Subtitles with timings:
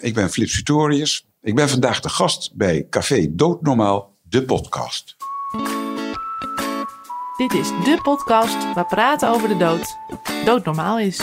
[0.00, 1.26] Ik ben Flip Sutorius.
[1.42, 5.16] Ik ben vandaag de gast bij Café Doodnormaal, de podcast.
[7.36, 9.96] Dit is de podcast waar praten over de dood
[10.44, 11.20] doodnormaal is.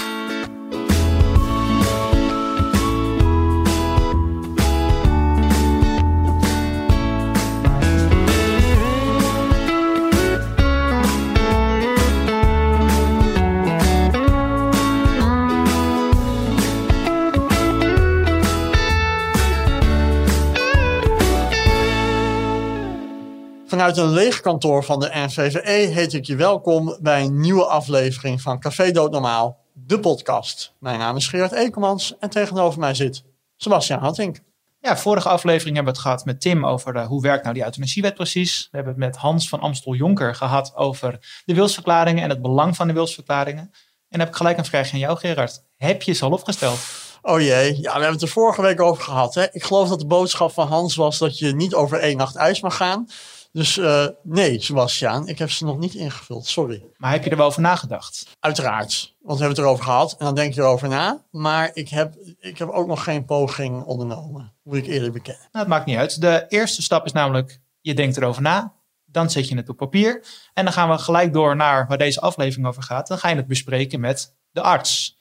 [23.85, 28.41] Vanuit een leeg kantoor van de NVVE heet ik je welkom bij een nieuwe aflevering
[28.41, 30.73] van Café Doodnormaal, de podcast.
[30.79, 33.23] Mijn naam is Gerard Ekelmans en tegenover mij zit
[33.55, 34.39] Sebastian Hattink.
[34.81, 38.13] Ja, vorige aflevering hebben we het gehad met Tim over hoe werkt nou die euthanasiewet
[38.13, 38.67] precies.
[38.71, 42.87] We hebben het met Hans van Amstel-Jonker gehad over de wilsverklaringen en het belang van
[42.87, 43.71] de wilsverklaringen.
[44.09, 45.63] En heb ik gelijk een vraagje aan jou, Gerard.
[45.77, 46.79] Heb je ze al opgesteld?
[47.21, 49.35] Oh jee, ja, we hebben het er vorige week over gehad.
[49.35, 49.45] Hè?
[49.51, 52.61] Ik geloof dat de boodschap van Hans was dat je niet over één nacht ijs
[52.61, 53.07] mag gaan.
[53.55, 56.83] Dus uh, nee, Sebastiaan, ik heb ze nog niet ingevuld, sorry.
[56.97, 58.35] Maar heb je er wel over nagedacht?
[58.39, 61.25] Uiteraard, want we hebben het erover gehad en dan denk je erover na.
[61.31, 65.47] Maar ik heb, ik heb ook nog geen poging ondernomen, moet ik eerlijk bekennen.
[65.51, 66.21] Nou, het maakt niet uit.
[66.21, 68.73] De eerste stap is namelijk, je denkt erover na.
[69.05, 70.25] Dan zet je het op papier.
[70.53, 73.07] En dan gaan we gelijk door naar waar deze aflevering over gaat.
[73.07, 75.17] Dan ga je het bespreken met de arts.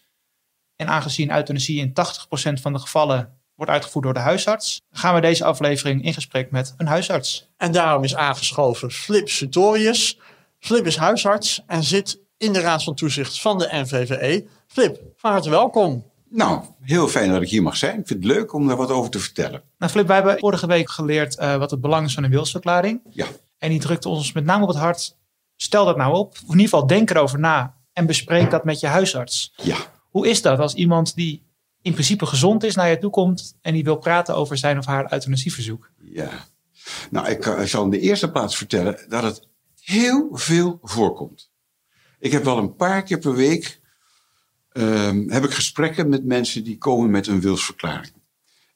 [0.77, 1.93] En aangezien euthanasie in
[2.59, 6.51] 80% van de gevallen wordt uitgevoerd door de huisarts, gaan we deze aflevering in gesprek
[6.51, 7.49] met een huisarts.
[7.57, 10.19] En daarom is aangeschoven Flip Sutorius.
[10.59, 14.47] Flip is huisarts en zit in de Raad van Toezicht van de NVVE.
[14.67, 16.05] Flip, van harte welkom.
[16.29, 17.99] Nou, heel fijn dat ik hier mag zijn.
[17.99, 19.63] Ik vind het leuk om daar wat over te vertellen.
[19.79, 23.01] Nou, Flip, wij hebben vorige week geleerd uh, wat het belang is van een wilsverklaring.
[23.11, 23.27] Ja.
[23.59, 25.17] En die drukte ons met name op het hart.
[25.57, 28.81] Stel dat nou op, of in ieder geval denk erover na en bespreek dat met
[28.81, 29.53] je huisarts.
[29.63, 29.77] Ja.
[30.11, 31.44] Hoe is dat als iemand die
[31.85, 34.87] in principe gezond is naar je toe komt en die wil praten over zijn of
[34.87, 35.91] haar euthanasieverzoek?
[35.97, 36.31] Ja,
[37.11, 39.49] nou ik, ik zal in de eerste plaats vertellen dat het
[39.81, 41.51] heel veel voorkomt.
[42.19, 43.81] Ik heb wel een paar keer per week
[44.73, 48.13] um, heb ik gesprekken met mensen die komen met een wilsverklaring.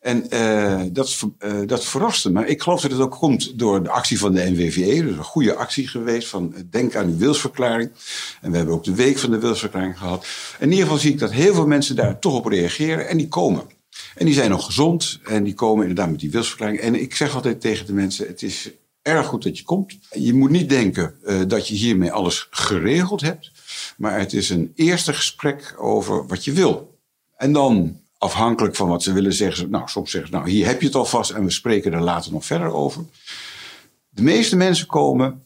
[0.00, 2.46] En uh, dat, uh, dat verraste me.
[2.46, 5.02] Ik geloof dat het ook komt door de actie van de NWVE.
[5.02, 7.90] Dus een goede actie geweest van denk aan uw wilsverklaring.
[8.40, 10.26] En we hebben ook de week van de wilsverklaring gehad.
[10.58, 13.28] In ieder geval zie ik dat heel veel mensen daar toch op reageren en die
[13.28, 13.62] komen.
[14.14, 16.80] En die zijn nog gezond en die komen inderdaad met die wilsverklaring.
[16.80, 18.70] En ik zeg altijd tegen de mensen, het is
[19.02, 19.98] erg goed dat je komt.
[20.10, 21.14] Je moet niet denken
[21.48, 23.50] dat je hiermee alles geregeld hebt.
[23.96, 26.98] Maar het is een eerste gesprek over wat je wil.
[27.36, 30.66] En dan afhankelijk van wat ze willen zeggen ze, nou, soms zeggen ze, nou, hier
[30.66, 33.04] heb je het alvast en we spreken er later nog verder over.
[34.08, 35.42] De meeste mensen komen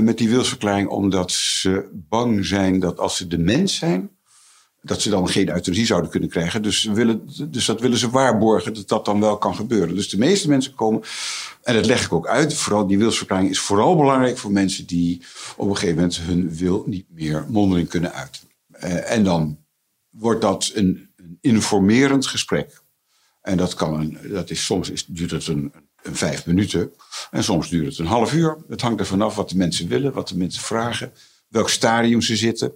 [0.00, 4.10] met die wilsverklaring omdat ze bang zijn dat als ze dement zijn,
[4.82, 6.62] dat ze dan geen euthanasie zouden kunnen krijgen.
[6.62, 9.94] Dus, willen, dus dat willen ze waarborgen dat dat dan wel kan gebeuren.
[9.94, 11.02] Dus de meeste mensen komen,
[11.62, 15.22] en dat leg ik ook uit, vooral die wilsverklaring is vooral belangrijk voor mensen die
[15.56, 18.42] op een gegeven moment hun wil niet meer mondeling kunnen uiten.
[18.84, 19.58] Uh, en dan
[20.10, 21.11] wordt dat een
[21.42, 22.82] informerend gesprek.
[23.42, 25.72] En dat, kan een, dat is, soms is, duurt het een,
[26.02, 26.92] een, vijf minuten
[27.30, 28.56] en soms duurt het een half uur.
[28.68, 31.12] Het hangt er vanaf wat de mensen willen, wat de mensen vragen,
[31.48, 32.72] welk stadium ze zitten.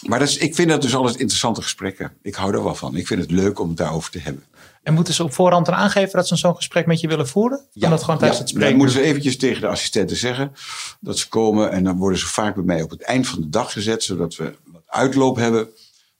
[0.00, 2.12] Maar dat is, ik vind dat dus altijd interessante gesprekken.
[2.22, 2.96] Ik hou er wel van.
[2.96, 4.44] Ik vind het leuk om het daarover te hebben.
[4.82, 7.64] En moeten ze op voorhand dan aangeven dat ze zo'n gesprek met je willen voeren?
[7.72, 8.70] Ja, dat gewoon tijdens ja, het spreken?
[8.70, 10.52] Dan moeten ze eventjes tegen de assistenten zeggen
[11.00, 11.70] dat ze komen.
[11.70, 14.36] En dan worden ze vaak bij mij op het eind van de dag gezet, zodat
[14.36, 15.68] we wat uitloop hebben.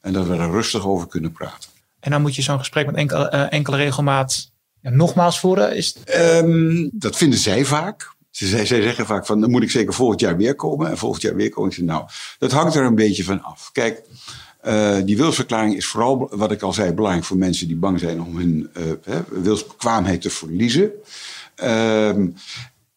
[0.00, 1.70] En dat we er rustig over kunnen praten.
[2.02, 5.76] En dan moet je zo'n gesprek met enkele, uh, enkele regelmaat ja, nogmaals voeren?
[5.76, 8.14] Is um, dat vinden zij vaak.
[8.30, 10.90] Ze, zij, zeggen vaak van, dan moet ik zeker volgend jaar weer komen.
[10.90, 11.70] En volgend jaar weer komen.
[11.70, 12.04] Ik nou,
[12.38, 13.70] dat hangt er een beetje van af.
[13.72, 14.02] Kijk,
[14.64, 18.22] uh, die wilsverklaring is vooral, wat ik al zei, belangrijk voor mensen die bang zijn
[18.22, 18.70] om hun
[19.08, 20.90] uh, wilsbekwaamheid te verliezen.
[21.64, 22.34] Um,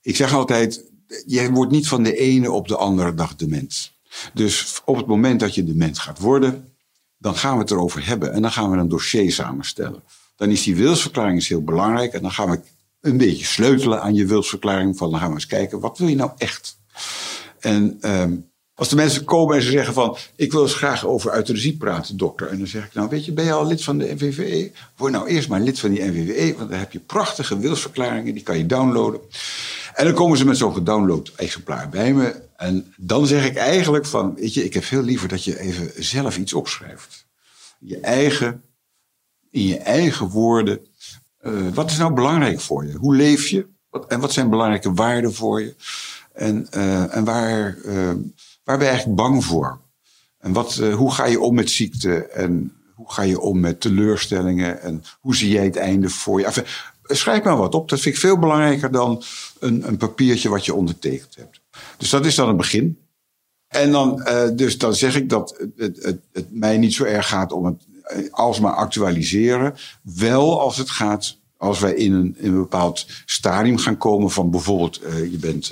[0.01, 0.83] ik zeg altijd,
[1.25, 3.91] je wordt niet van de ene op de andere dag dement.
[4.33, 6.74] Dus op het moment dat je dement gaat worden,
[7.17, 8.33] dan gaan we het erover hebben.
[8.33, 10.03] En dan gaan we een dossier samenstellen.
[10.35, 12.13] Dan is die wilsverklaring heel belangrijk.
[12.13, 12.59] En dan gaan we
[13.01, 14.97] een beetje sleutelen aan je wilsverklaring.
[14.97, 16.78] Van dan gaan we eens kijken, wat wil je nou echt?
[17.59, 20.17] En um, als de mensen komen en ze zeggen van...
[20.35, 22.47] ik wil eens graag over euthanasie praten, dokter.
[22.47, 24.72] En dan zeg ik, nou weet je, ben je al lid van de NVVE?
[24.95, 26.57] Word nou eerst maar lid van die NVVE.
[26.57, 29.19] Want dan heb je prachtige wilsverklaringen, die kan je downloaden.
[29.93, 32.43] En dan komen ze met zo'n gedownload exemplaar bij me.
[32.55, 36.03] En dan zeg ik eigenlijk van, weet je, ik heb veel liever dat je even
[36.03, 37.25] zelf iets opschrijft.
[37.79, 38.63] Je eigen,
[39.52, 40.79] in je eigen woorden.
[41.41, 42.93] Uh, wat is nou belangrijk voor je?
[42.93, 43.67] Hoe leef je?
[43.90, 45.75] Wat, en wat zijn belangrijke waarden voor je?
[46.34, 48.11] En, uh, en waar, uh,
[48.63, 49.79] waar ben je eigenlijk bang voor?
[50.37, 52.25] En wat, hoe ga je om met ziekte?
[52.25, 56.46] En hoe ga je om met teleurstellingen en hoe zie jij het einde voor je?
[56.46, 56.66] Enfin,
[57.07, 57.90] schrijf maar wat op.
[57.90, 59.23] Dat vind ik veel belangrijker dan
[59.59, 61.61] een, een papiertje wat je ondertekend hebt.
[61.97, 62.99] Dus dat is dan het begin.
[63.67, 67.28] En dan, uh, dus dan zeg ik dat het, het, het, mij niet zo erg
[67.28, 69.75] gaat om het eh, alsmaar actualiseren.
[70.02, 74.52] Wel als het gaat, als wij in een, in een bepaald stadium gaan komen van
[74.52, 75.72] bijvoorbeeld, uh, je bent.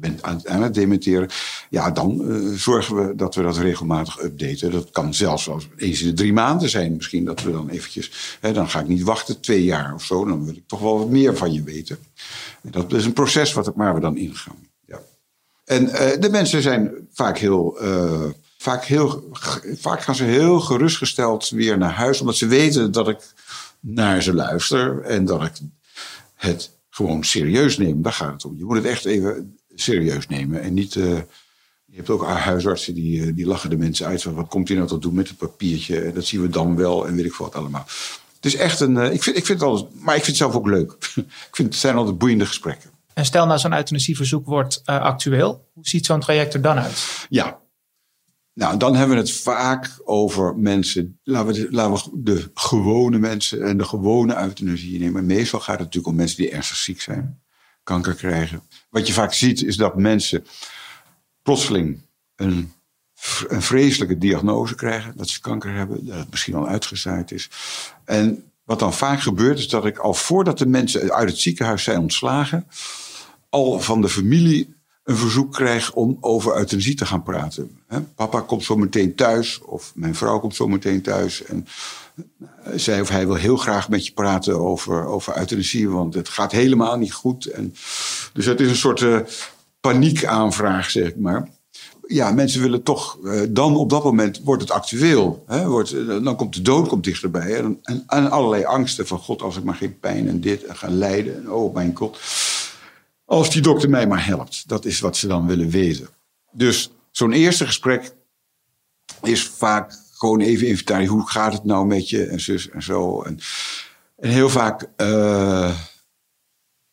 [0.00, 1.28] Bent aan, aan, het dementeren,
[1.70, 4.70] ja, dan uh, zorgen we dat we dat regelmatig updaten.
[4.70, 6.96] Dat kan zelfs wel eens in de drie maanden zijn.
[6.96, 10.24] Misschien dat we dan eventjes, hè, dan ga ik niet wachten twee jaar of zo.
[10.24, 11.98] Dan wil ik toch wel wat meer van je weten.
[12.62, 14.56] En dat is een proces wat, waar we dan ingaan.
[14.86, 15.00] Ja.
[15.64, 18.24] En uh, de mensen zijn vaak heel, uh,
[18.58, 19.28] vaak heel,
[19.78, 22.20] vaak gaan ze heel gerustgesteld weer naar huis.
[22.20, 23.18] Omdat ze weten dat ik
[23.80, 25.52] naar ze luister en dat ik
[26.34, 28.02] het gewoon serieus neem.
[28.02, 28.54] Daar gaat het om.
[28.56, 30.62] Je moet het echt even serieus nemen.
[30.62, 30.94] En niet.
[30.94, 31.18] Uh,
[31.90, 34.22] je hebt ook huisartsen die, die lachen de mensen uit.
[34.22, 36.00] Van, wat komt hij nou tot doen met het papiertje?
[36.00, 37.86] En dat zien we dan wel en weet ik wat allemaal.
[38.34, 38.94] Het is echt een.
[38.94, 40.02] Uh, ik, vind, ik vind het altijd.
[40.02, 40.92] Maar ik vind het zelf ook leuk.
[41.48, 42.90] ik vind het zijn altijd boeiende gesprekken.
[43.14, 45.68] En stel nou zo'n euthanasieverzoek wordt actueel.
[45.72, 47.26] Hoe ziet zo'n traject er dan uit?
[47.28, 47.58] Ja.
[48.54, 51.18] Nou, dan hebben we het vaak over mensen.
[51.22, 55.26] Laten we, de, laten we de gewone mensen en de gewone euthanasie nemen.
[55.26, 57.40] Meestal gaat het natuurlijk om mensen die ernstig ziek zijn
[57.88, 58.62] kanker krijgen.
[58.90, 60.46] Wat je vaak ziet is dat mensen
[61.42, 62.00] plotseling
[62.36, 62.72] een,
[63.48, 65.16] een vreselijke diagnose krijgen.
[65.16, 67.50] Dat ze kanker hebben, dat het misschien al uitgezaaid is.
[68.04, 71.82] En wat dan vaak gebeurt is dat ik al voordat de mensen uit het ziekenhuis
[71.82, 72.66] zijn ontslagen...
[73.48, 74.74] al van de familie
[75.08, 77.78] een verzoek krijg om over euthanasie te gaan praten.
[78.14, 81.44] Papa komt zo meteen thuis of mijn vrouw komt zo meteen thuis...
[81.44, 81.66] En
[82.74, 86.52] zij of hij wil heel graag met je praten over, over euthanasie, want het gaat
[86.52, 87.46] helemaal niet goed.
[87.46, 87.74] En,
[88.32, 89.18] dus het is een soort uh,
[89.80, 91.48] paniekaanvraag, zeg maar.
[92.06, 95.44] Ja, mensen willen toch, uh, dan op dat moment wordt het actueel.
[95.46, 97.56] Hè, wordt, dan komt de dood komt dichterbij.
[97.56, 100.88] En, en, allerlei angsten van God, als ik maar geen pijn en dit en ga
[100.90, 101.36] lijden.
[101.36, 102.18] En oh mijn god.
[103.28, 104.68] Als die dokter mij maar helpt.
[104.68, 106.08] Dat is wat ze dan willen weten.
[106.52, 108.14] Dus zo'n eerste gesprek
[109.22, 111.18] is vaak gewoon even inventariseren.
[111.18, 112.24] Hoe gaat het nou met je?
[112.24, 113.22] En zus en zo.
[113.22, 113.38] En,
[114.16, 115.78] en heel vaak uh,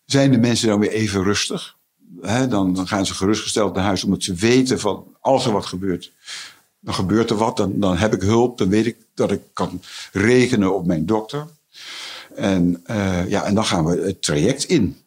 [0.05, 1.77] zijn de mensen dan weer even rustig.
[2.49, 6.11] Dan, dan, gaan ze gerustgesteld naar huis omdat ze weten van als er wat gebeurt,
[6.79, 7.57] dan gebeurt er wat.
[7.57, 8.57] Dan, dan heb ik hulp.
[8.57, 9.81] Dan weet ik dat ik kan
[10.11, 11.47] rekenen op mijn dokter.
[12.35, 15.04] En, uh, ja, en dan gaan we het traject in.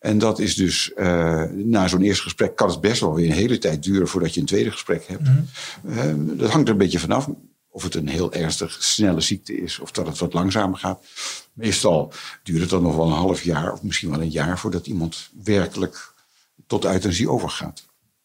[0.00, 3.32] En dat is dus, uh, na zo'n eerste gesprek kan het best wel weer een
[3.32, 5.28] hele tijd duren voordat je een tweede gesprek hebt.
[5.28, 5.46] Mm
[5.82, 6.28] -hmm.
[6.28, 7.28] uh, dat hangt er een beetje vanaf
[7.70, 11.04] of het een heel ernstig snelle ziekte is of dat het wat langzamer gaat.
[11.52, 12.12] Meestal
[12.42, 15.28] duurt het dan nog wel een half jaar of misschien wel een jaar voordat iemand
[15.44, 16.12] werkelijk
[16.66, 17.82] tot euthanasie overgaat.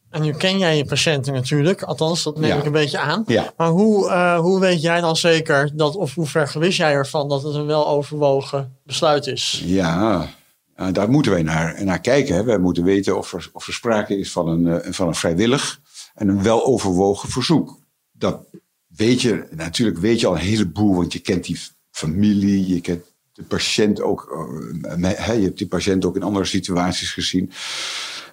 [0.10, 2.58] En nu ken jij je patiënten natuurlijk, althans dat neem Ja.
[2.58, 3.24] ik een beetje aan.
[3.28, 3.54] Ja.
[3.58, 7.30] Maar hoe, uh, hoe weet jij dan zeker dat, of hoe ver gewist jij ervan
[7.30, 9.62] dat het een weloverwogen besluit is?
[9.66, 10.30] Ja,
[10.76, 12.36] uh, daar moeten wij naar, naar kijken.
[12.36, 12.44] Hè.
[12.44, 15.82] Wij moeten weten of er, of er sprake is van een, uh, van een vrijwillig
[16.14, 17.80] en een weloverwogen verzoek.
[18.12, 18.46] Dat
[18.88, 21.60] weet je, natuurlijk weet je al een heleboel, want je kent die
[21.92, 24.48] familie, je kent de patiënt ook,
[24.82, 27.52] uh, je hebt die patiënt ook in andere situaties gezien.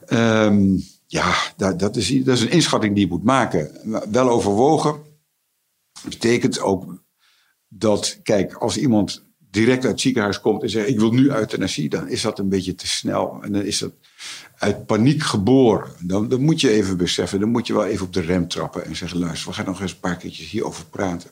[0.08, 3.70] Um, ja, dat, dat, is, dat is een inschatting die je moet maken.
[4.10, 5.00] Wel overwogen
[6.04, 7.02] betekent ook
[7.68, 11.88] dat, kijk, als iemand direct uit het ziekenhuis komt en zegt: Ik wil nu euthanasie,
[11.88, 13.38] dan is dat een beetje te snel.
[13.42, 13.92] En dan is dat
[14.58, 15.90] uit paniek geboren.
[16.00, 18.84] Dan, dan moet je even beseffen, dan moet je wel even op de rem trappen
[18.84, 21.30] en zeggen: Luister, we gaan nog eens een paar keertjes hierover praten.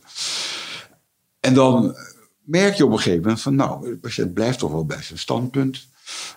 [1.40, 1.96] En dan
[2.44, 5.18] merk je op een gegeven moment van: Nou, de patiënt blijft toch wel bij zijn
[5.18, 5.88] standpunt.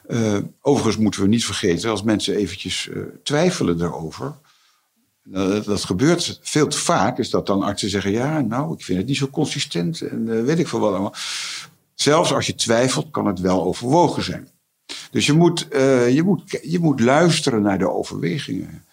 [0.07, 4.34] Uh, overigens moeten we niet vergeten, als mensen eventjes uh, twijfelen daarover.
[5.65, 9.07] Dat gebeurt veel te vaak, is dat dan artsen zeggen: Ja, nou, ik vind het
[9.07, 11.15] niet zo consistent en weet ik veel wat allemaal.
[11.95, 14.50] Zelfs als je twijfelt, kan het wel overwogen zijn.
[15.12, 18.85] Dus je moet, je, moet, je moet luisteren naar de overwegingen.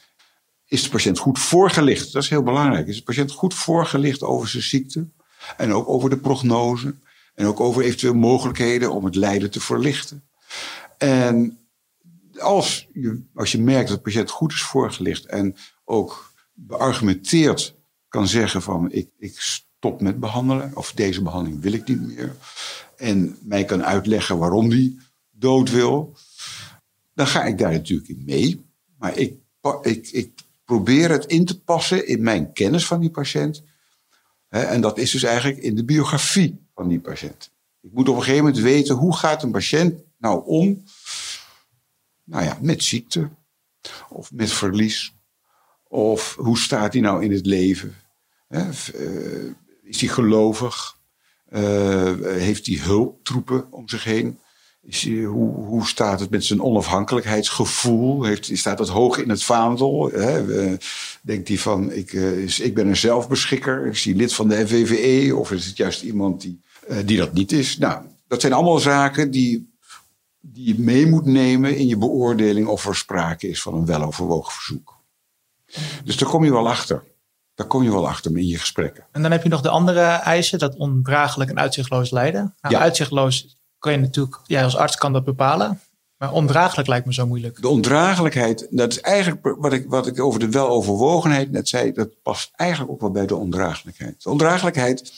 [0.66, 2.12] Is de patiënt goed voorgelicht?
[2.12, 2.86] Dat is heel belangrijk.
[2.86, 5.08] Is de patiënt goed voorgelicht over zijn ziekte?
[5.56, 6.94] En ook over de prognose?
[7.34, 10.24] En ook over eventueel mogelijkheden om het lijden te verlichten?
[10.98, 11.58] En
[12.38, 17.74] als je, als je merkt dat de patiënt goed is voorgelicht en ook beargumenteerd
[18.08, 22.36] kan zeggen van ik, ik stop met behandelen of deze behandeling wil ik niet meer
[23.00, 24.98] en mij kan uitleggen waarom die
[25.30, 26.16] dood wil,
[27.14, 28.64] dan ga ik daar natuurlijk in mee.
[28.98, 29.34] Maar ik,
[29.82, 30.32] ik, ik
[30.64, 33.62] probeer het in te passen in mijn kennis van die patiënt.
[34.48, 37.50] En dat is dus eigenlijk in de biografie van die patiënt.
[37.80, 40.82] Ik moet op een gegeven moment weten hoe gaat een patiënt nou om
[42.24, 43.30] nou ja, met ziekte
[44.08, 45.14] of met verlies.
[45.88, 47.96] Of hoe staat hij nou in het leven?
[48.48, 49.52] He, uh,
[49.82, 50.98] Is hij gelovig?
[51.50, 54.38] Uh, heeft hij hulptroepen om zich heen?
[54.82, 58.24] Is hoe, hoe staat het met zijn onafhankelijkheidsgevoel?
[58.24, 60.10] Heeft, staat dat hoog in het vaandel?
[60.12, 60.44] Hè?
[61.22, 63.86] Denkt hij van, ik, uh, is, ik ben een zelfbeschikker?
[63.86, 65.36] Is hij lid van de FVVE?
[65.36, 66.60] Of is het juist iemand die,
[67.04, 67.78] die dat niet is?
[67.78, 69.70] Nou, dat zijn allemaal zaken die,
[70.40, 74.52] die je mee moet nemen in je beoordeling of er sprake is van een weloverwogen
[74.52, 74.98] verzoek.
[76.04, 77.02] Dus daar kom je wel achter.
[77.60, 79.06] Daar kom je wel achter in je gesprekken.
[79.12, 82.54] En dan heb je nog de andere eisen, dat ondraaglijk en uitzichtloos lijden.
[82.60, 82.80] Nou, ja.
[82.80, 85.80] Uitzichtloos kan je natuurlijk, jij als arts kan dat bepalen.
[86.16, 87.62] Maar ondraaglijk lijkt me zo moeilijk.
[87.62, 92.22] De ondraaglijkheid, dat is eigenlijk wat ik, wat ik over de weloverwogenheid net zei, dat
[92.22, 94.22] past eigenlijk ook wel bij de ondraaglijkheid.
[94.22, 95.12] De ondraaglijkheid,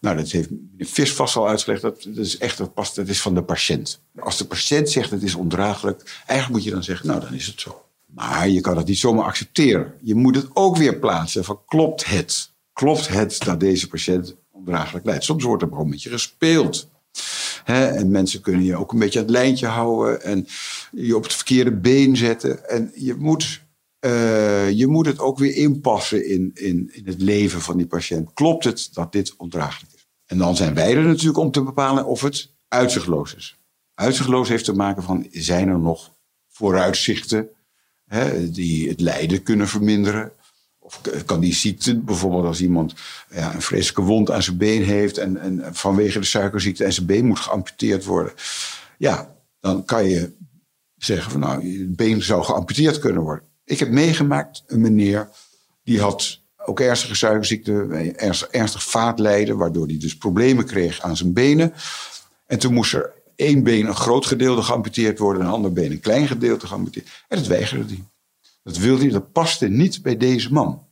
[0.00, 3.22] nou dat heeft Vis vast al uitgelegd, dat, dat is echt, dat past, dat is
[3.22, 4.00] van de patiënt.
[4.18, 7.46] Als de patiënt zegt het is ondraaglijk, eigenlijk moet je dan zeggen, nou dan is
[7.46, 7.85] het zo.
[8.16, 9.94] Maar je kan het niet zomaar accepteren.
[10.00, 12.50] Je moet het ook weer plaatsen van klopt het?
[12.72, 15.24] Klopt het dat deze patiënt ondraaglijk lijdt?
[15.24, 16.88] Soms wordt er gewoon met je gespeeld.
[17.64, 20.46] en mensen kunnen je ook een beetje aan het lijntje houden en
[20.90, 22.68] je op het verkeerde been zetten.
[22.68, 23.62] En je moet,
[24.00, 28.32] uh, je moet het ook weer inpassen in, in, in het leven van die patiënt.
[28.32, 30.06] Klopt het dat dit ondraaglijk is?
[30.26, 33.58] En dan zijn wij er natuurlijk om te bepalen of het uitzichtloos is.
[33.94, 36.10] Uitzichtloos heeft te maken van, zijn er nog
[36.48, 37.50] vooruitzichten
[38.06, 40.32] hè, die het lijden kunnen verminderen.
[40.78, 42.94] Of kan die ziekte, bijvoorbeeld als iemand
[43.30, 47.06] ja, een vreselijke wond aan zijn been heeft en, en vanwege de suikerziekte en zijn
[47.06, 48.32] been moet geamputeerd worden.
[48.98, 50.32] Ja, dan kan je
[50.96, 53.44] zeggen van nou, je been zou geamputeerd kunnen worden.
[53.64, 55.28] Ik heb meegemaakt een meneer
[55.82, 57.72] die had ook ernstige suikerziekte,
[58.16, 61.72] ernstig, ernstig vaatlijden, waardoor hij dus problemen kreeg aan zijn benen.
[62.46, 66.00] En toen moest er één been een groot gedeelte geamputeerd worden, een ander been een
[66.00, 67.24] klein gedeelte geamputeerd.
[67.28, 68.04] En dat weigerde hij.
[68.62, 70.84] Dat wilde hij, dat paste niet bij deze man.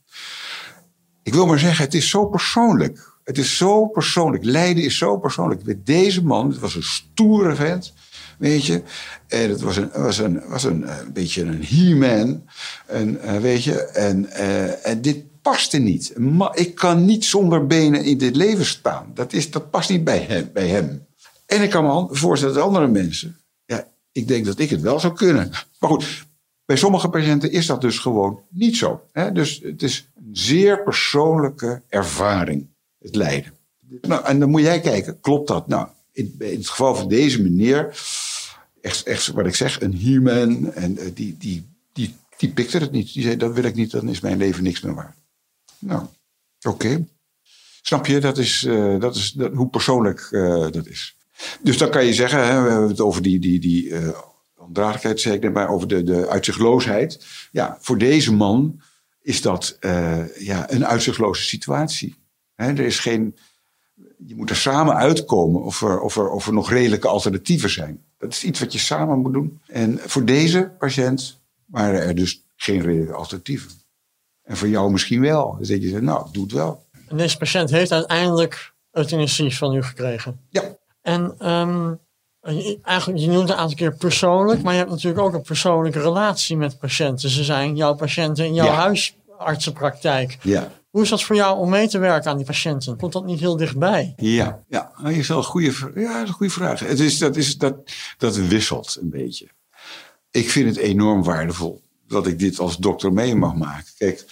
[1.23, 3.13] Ik wil maar zeggen, het is zo persoonlijk.
[3.23, 4.43] Het is zo persoonlijk.
[4.43, 5.63] Lijden is zo persoonlijk.
[5.63, 7.93] Bij deze man, het was een stoere vent,
[8.37, 8.83] weet je.
[9.27, 12.43] En het was een, was een, was een, een beetje een he-man.
[12.87, 16.13] En, uh, weet je, en, uh, en dit paste niet.
[16.53, 19.11] Ik kan niet zonder benen in dit leven staan.
[19.13, 20.49] Dat, is, dat past niet bij hem.
[20.53, 21.05] Bij hem.
[21.45, 24.99] En ik kan me voorstellen dat andere mensen, ja, ik denk dat ik het wel
[24.99, 25.49] zou kunnen.
[25.79, 26.25] Maar goed,
[26.65, 29.01] bij sommige patiënten is dat dus gewoon niet zo.
[29.11, 29.31] Hè?
[29.31, 32.67] Dus het is een zeer persoonlijke ervaring,
[32.99, 33.53] het lijden.
[34.01, 35.67] Nou, en dan moet jij kijken, klopt dat?
[35.67, 37.97] Nou, in, het geval van deze meneer,
[38.81, 42.91] echt, echt wat ik zeg, een human, en uh, die, die, die, die pikte het
[42.91, 43.13] niet.
[43.13, 45.17] Die zei, dat wil ik niet, dan is mijn leven niks meer waard.
[45.79, 46.05] Nou,
[46.61, 47.05] oké.
[47.81, 51.15] Snap je, dat is, uh, dat is dat, hoe persoonlijk uh, dat is.
[51.61, 54.09] Dus dan kan je zeggen, hè, we hebben het over die, die, die uh,
[54.57, 57.25] ondraaglijkheid, zeg ik net maar, over de, de uitzichtloosheid.
[57.51, 58.81] Ja, voor deze man
[59.21, 62.15] is dat uh, ja, een uitzichtloze situatie.
[62.55, 63.37] Hè, er is geen,
[64.25, 68.03] je moet er samen uitkomen of er, of, er, of er nog redelijke alternatieven zijn.
[68.17, 69.59] Dat is iets wat je samen moet doen.
[69.67, 73.71] En voor deze patiënt waren er dus geen redelijke alternatieven.
[74.43, 75.55] En voor jou misschien wel.
[75.59, 76.85] Dus dat je zegt, nou, doe het wel.
[77.07, 80.39] En deze patiënt heeft uiteindelijk euthanasie van u gekregen?
[80.49, 80.74] Ja.
[81.05, 81.99] En um,
[82.83, 86.01] eigenlijk, je noemt het een aantal keer persoonlijk, maar je hebt natuurlijk ook een persoonlijke
[86.01, 87.29] relatie met patiënten.
[87.29, 90.37] Ze zijn jouw patiënten in jouw huisartsenpraktijk.
[90.41, 90.71] Ja.
[90.89, 92.97] Hoe is dat voor jou om mee te werken aan die patiënten?
[92.97, 94.13] Komt dat niet heel dichtbij?
[94.17, 94.91] Ja, ja.
[95.01, 96.79] dat is wel een goede, ja, een goede vraag.
[96.79, 97.75] Het is, dat, is, dat,
[98.17, 99.47] dat wisselt een beetje.
[100.31, 103.93] Ik vind het enorm waardevol dat ik dit als dokter mee mag maken.
[103.97, 104.25] Kijk,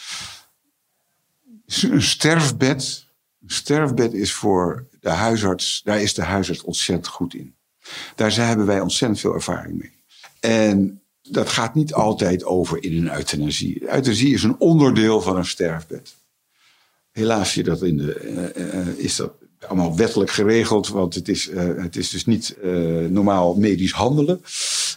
[1.81, 3.05] een sterfbed,
[3.45, 7.55] sterfbed is voor de huisarts, daar is de huisarts ontzettend goed in.
[8.15, 9.91] Daar hebben wij ontzettend veel ervaring mee.
[10.39, 13.81] En dat gaat niet altijd over in een euthanasie.
[13.81, 16.15] Euthanasie is een onderdeel van een sterfbed.
[17.11, 19.33] Helaas je dat in de, uh, is dat
[19.67, 22.57] allemaal wettelijk geregeld, want het is, uh, het is dus niet
[23.09, 24.41] normaal medisch handelen.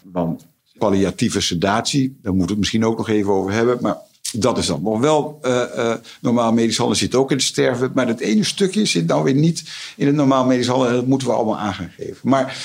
[0.02, 0.46] Want
[0.78, 3.78] palliatieve sedatie, daar moeten we het misschien ook nog even over hebben.
[3.80, 3.96] Maar
[4.30, 7.90] dat is dan nog wel uh, uh, normaal medisch handelen zit ook in het sterven.
[7.95, 9.62] Maar dat ene stukje zit nou weer niet
[9.97, 10.95] in het normaal medisch handelen.
[10.95, 12.28] Dat moeten we allemaal aan gaan geven.
[12.28, 12.56] Maar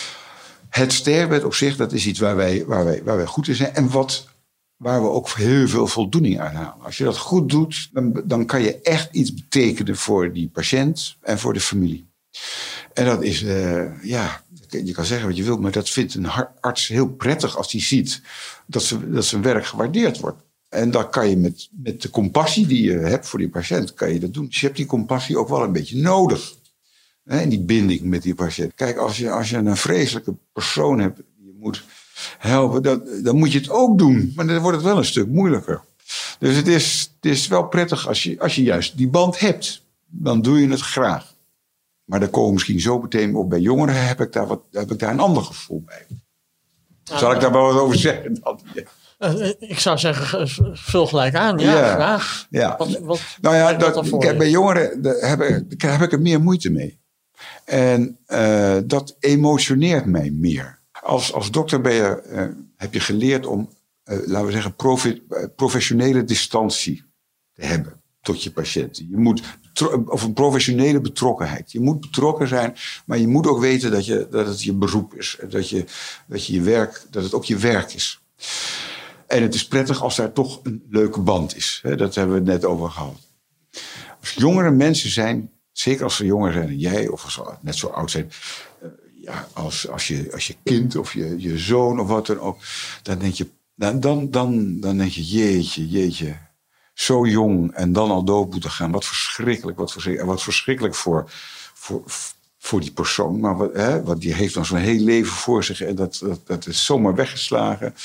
[0.70, 3.56] het sterven op zich, dat is iets waar wij, waar wij, waar wij goed in
[3.56, 3.74] zijn.
[3.74, 4.28] En wat,
[4.76, 6.84] waar we ook heel veel voldoening uit halen.
[6.84, 11.16] Als je dat goed doet, dan, dan kan je echt iets betekenen voor die patiënt
[11.22, 12.10] en voor de familie.
[12.94, 16.30] En dat is, uh, ja, je kan zeggen wat je wilt, maar dat vindt een
[16.60, 18.22] arts heel prettig als hij ziet
[18.68, 20.42] dat, dat zijn werk gewaardeerd wordt.
[20.72, 24.14] En dan kan je met, met de compassie die je hebt voor die patiënt, kan
[24.14, 24.46] je dat doen.
[24.46, 26.56] Dus je hebt die compassie ook wel een beetje nodig.
[27.24, 28.74] Hè, en die binding met die patiënt.
[28.76, 31.84] Kijk, als je, als je een vreselijke persoon hebt die je moet
[32.38, 34.32] helpen, dan, dan moet je het ook doen.
[34.36, 35.84] Maar dan wordt het wel een stuk moeilijker.
[36.40, 39.84] Dus het is, het is wel prettig als je, als je juist die band hebt.
[40.06, 41.34] dan doe je het graag.
[42.04, 43.50] Maar daar komen misschien zo meteen op.
[43.50, 46.08] Bij jongeren heb ik daar, wat, heb ik daar een ander gevoel bij.
[47.04, 48.40] Zal ik daar wel wat over zeggen?
[48.42, 48.60] dan?
[49.22, 50.48] Eh, ik zou zeggen,
[50.78, 51.58] vul gelijk aan.
[51.60, 51.94] Ja, Ja.
[51.94, 52.48] graag.
[52.50, 52.76] Ja.
[52.78, 56.22] Wat, wat, Nou ja, dat kijk, bij jongeren daar heb, ik- daar heb ik er
[56.22, 57.00] meer moeite mee.
[57.66, 60.80] En eh, dat emotioneert mij meer.
[60.92, 62.46] Als, als dokter ben je, eh,
[62.78, 63.70] heb je geleerd om,
[64.04, 65.22] laten we zeggen, profi-
[65.56, 67.04] professionele distantie
[67.54, 69.08] te hebben tot je patiënten.
[69.10, 69.42] Je moet,
[70.06, 71.72] of een professionele betrokkenheid.
[71.72, 72.76] Je moet betrokken zijn,
[73.06, 75.38] maar je moet ook weten dat, je, dat het je beroep is.
[75.50, 75.86] Dat, je,
[76.28, 78.20] dat, je je werk, dat het ook je werk is.
[79.32, 81.82] En het is prettig als daar toch een leuke band is.
[81.84, 83.20] Dat hebben we het net over gehad.
[84.20, 87.76] Als jongere mensen zijn, zeker als ze jonger zijn dan jij, of als ze net
[87.76, 88.32] zo oud zijn,
[88.82, 88.88] eh,
[89.22, 92.58] ja, als, als, je, als je kind of je, je zoon of wat dan ook,
[93.04, 96.38] dan denk je, dan, dan, dan, dan denk je, jeetje, jeetje,
[96.94, 98.92] zo jong en dan al dood moeten gaan.
[98.92, 101.32] Wat verschrikkelijk, wat verschrikkelijk, wat verschrikkelijk voor,
[101.74, 102.04] voor,
[102.64, 103.40] voor die persoon.
[103.40, 106.68] Maar wat, hè, want die heeft dan zo'n heel leven voor zich en dat, dat,
[106.68, 107.96] is zomaar weggeslagen.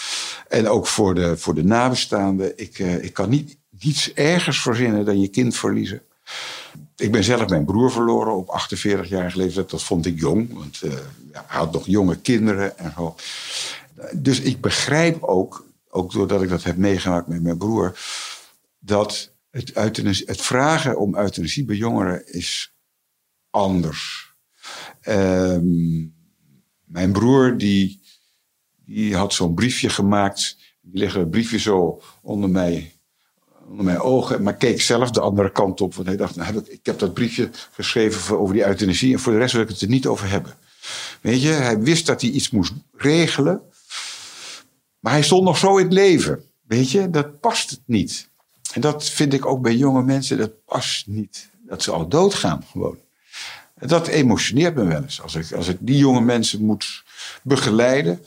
[0.49, 2.59] En ook voor de, voor de nabestaanden.
[2.59, 6.03] Ik, eh, ik kan niet, niets ergers verzinnen dan je kind verliezen.
[6.97, 9.71] Ik ben zelf mijn broer verloren op 48-jarige leeftijd.
[9.71, 10.91] Dat vond ik jong, want eh,
[11.33, 13.15] hij had nog jonge kinderen en zo.
[14.13, 17.99] Dus ik begrijp ook, ook doordat ik dat heb meegemaakt met mijn broer,
[18.79, 19.71] dat het,
[20.27, 22.75] het vragen om euthanasie bij jongeren is
[23.51, 24.26] anders.
[25.07, 26.07] Ehm,
[26.85, 28.01] mijn broer die,
[28.85, 30.57] die had zo'n briefje gemaakt.
[30.81, 32.97] Die legde het briefje zo onder mij
[33.69, 35.95] onder mijn ogen, maar keek zelf de andere kant op.
[35.95, 39.39] Want hij dacht, nou ik, heb dat briefje geschreven over die euthanasie en voor de
[39.39, 40.55] rest wil ik het er niet over hebben.
[41.21, 43.63] Weet je, hij wist dat hij iets moest regelen,
[44.99, 46.43] maar hij stond nog zo in het leven.
[46.67, 48.29] Weet je, dat past het niet.
[48.73, 51.51] En dat vind ik ook bij jonge mensen, dat past niet.
[51.67, 52.99] Dat ze al doodgaan gewoon.
[53.79, 55.23] Dat emotioneert me wel eens.
[55.23, 57.05] Als ik, als ik die jonge mensen moet
[57.43, 58.21] begeleiden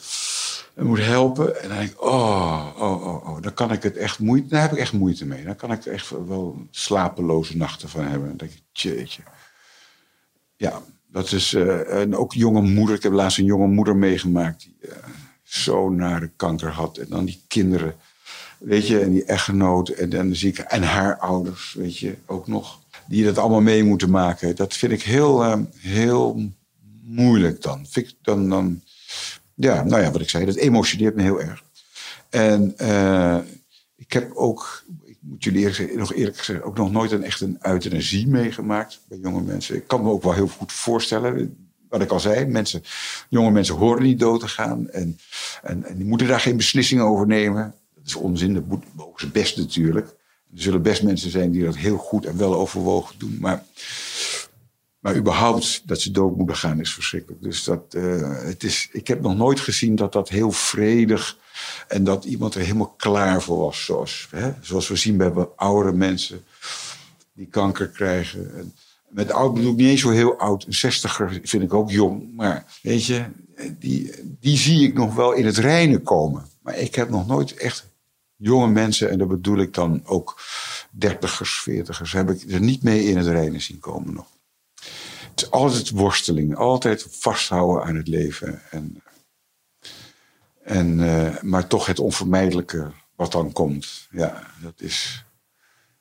[0.80, 1.62] en moet helpen.
[1.62, 4.62] En dan denk ik, oh, oh, oh, oh, dan kan ik het echt moeite, daar
[4.62, 5.44] heb ik echt moeite mee.
[5.44, 8.28] Dan kan ik er echt wel slapeloze nachten van hebben.
[8.28, 9.22] Dan denk ik, jeetje.
[10.56, 12.96] Ja, dat is, eh, en ook jonge moeder.
[12.96, 14.98] Ik heb laatst een jonge moeder meegemaakt die eh,
[15.44, 16.98] zo naar de kanker had.
[16.98, 17.96] En dan die kinderen,
[18.58, 22.80] weet je, en die echtgenoot en, en, de en haar ouders, weet je, ook nog.
[23.10, 24.56] Die dat allemaal mee moeten maken.
[24.56, 26.52] Dat vind ik heel, eh, heel
[27.04, 27.86] moeilijk dan.
[27.90, 28.82] Vind ik dan, dan
[29.56, 31.64] ja, nou ja, wat ik zei, dat emotioneert me heel erg.
[32.30, 33.38] En eh,
[33.96, 37.42] ik heb ook, ik moet jullie eerlijk zeggen, nog eerlijk ook nog nooit een echt
[37.42, 39.76] een euthanasie meegemaakt bij jonge mensen.
[39.76, 41.56] Ik kan me ook wel heel goed voorstellen,
[41.90, 42.84] wat ik al zei, mensen,
[43.30, 45.20] jonge mensen horen niet dood te gaan en,
[45.62, 47.74] en, en die moeten daar geen beslissingen over nemen.
[47.96, 48.84] Dat is onzin, dat moet
[49.16, 50.16] ze best natuurlijk.
[50.56, 53.64] Er zullen best mensen zijn die dat heel goed en wel overwogen doen, maar
[55.00, 57.42] maar überhaupt dat ze dood moeten gaan is verschrikkelijk.
[57.42, 61.38] Dus dat, eh, het is, ik heb nog nooit gezien dat dat heel vredig
[61.88, 63.86] en dat iemand er helemaal klaar voor was.
[63.86, 66.44] Zoals, hè, zoals we zien bij oudere mensen
[67.34, 68.56] die kanker krijgen.
[68.58, 68.74] En
[69.10, 70.66] met oud bedoel ik niet eens zo heel oud.
[70.66, 72.36] Een zestiger vind ik ook jong.
[72.36, 73.26] Maar weet je,
[73.80, 76.46] die, die zie ik nog wel in het reinen komen.
[76.62, 77.89] Maar ik heb nog nooit echt
[78.40, 80.42] jonge mensen, en dat bedoel ik dan ook
[80.90, 84.28] dertigers, veertigers, heb ik er niet mee in het reinen zien komen nog.
[85.30, 88.62] Het is altijd worsteling, altijd vasthouden aan het leven.
[88.72, 89.04] En,
[90.64, 94.08] en, eh, maar toch het onvermijdelijke wat dan komt.
[94.12, 95.26] Ja, dat is,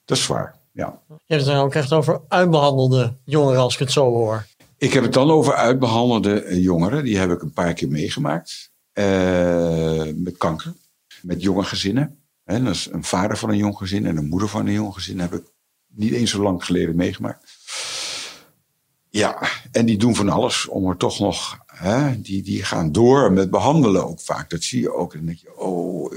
[0.04, 0.56] dat is zwaar.
[0.72, 1.00] Ja.
[1.08, 4.46] je hebt het dan ook echt over uitbehandelde jongeren, als ik het zo hoor.
[4.76, 7.04] Ik heb het dan over uitbehandelde eh, jongeren.
[7.04, 8.70] Die heb ik een paar keer meegemaakt.
[8.92, 10.72] Eh, met kanker.
[11.22, 12.17] Met jonge gezinnen.
[12.48, 15.20] En is een vader van een jong gezin en een moeder van een jong gezin.
[15.20, 15.42] heb ik
[15.86, 17.58] niet eens zo lang geleden meegemaakt.
[19.08, 21.58] Ja, en die doen van alles om er toch nog.
[21.66, 24.50] Hè, die, die gaan door met behandelen ook vaak.
[24.50, 25.14] Dat zie je ook.
[25.14, 26.12] En denk je, oh.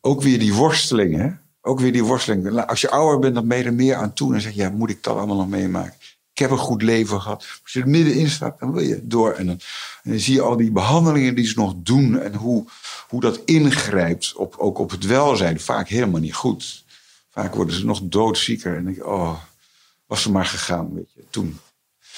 [0.00, 1.30] Ook weer die worsteling, hè?
[1.60, 2.66] Ook weer die worsteling.
[2.66, 4.34] Als je ouder bent, dan ben je er meer aan toe.
[4.34, 5.99] En zeg je, ja, moet ik dat allemaal nog meemaken?
[6.40, 7.46] Heb een goed leven gehad.
[7.62, 9.32] Als je er middenin staat, dan wil je door.
[9.32, 9.60] En dan,
[10.02, 12.20] en zie je al die behandelingen die ze nog doen.
[12.20, 12.64] En hoe,
[13.08, 15.60] hoe dat ingrijpt, op, ook op het welzijn.
[15.60, 16.84] Vaak helemaal niet goed.
[17.30, 18.76] Vaak worden ze nog doodzieker.
[18.76, 19.34] En denk je, oh,
[20.06, 21.24] was ze maar gegaan, weet je.
[21.30, 21.58] Toen,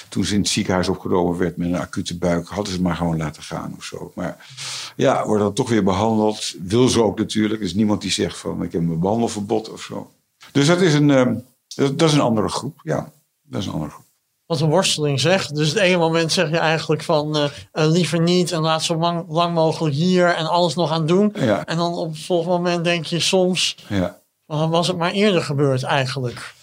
[0.09, 2.95] toen ze in het ziekenhuis opgenomen werd met een acute buik, hadden ze het maar
[2.95, 4.11] gewoon laten gaan of zo.
[4.15, 4.47] Maar
[4.95, 6.55] ja, wordt dan toch weer behandeld.
[6.61, 7.59] Wil ze ook natuurlijk.
[7.59, 10.11] Er is niemand die zegt van ik heb een behandelverbod of zo.
[10.51, 11.35] Dus dat is een, ehm,
[11.75, 12.79] dat is een andere groep.
[12.83, 14.02] Ja, dat is een andere groep.
[14.53, 15.55] Wat een worsteling zegt.
[15.55, 18.95] Dus het ene moment zeg je eigenlijk van eh, eh, liever niet en laat zo
[18.95, 21.33] lang, lang mogelijk hier en alles nog aan doen.
[21.39, 21.65] Ja.
[21.65, 24.19] En dan op het volgende moment denk je soms, Ja.
[24.47, 26.53] van, was het maar eerder gebeurd eigenlijk.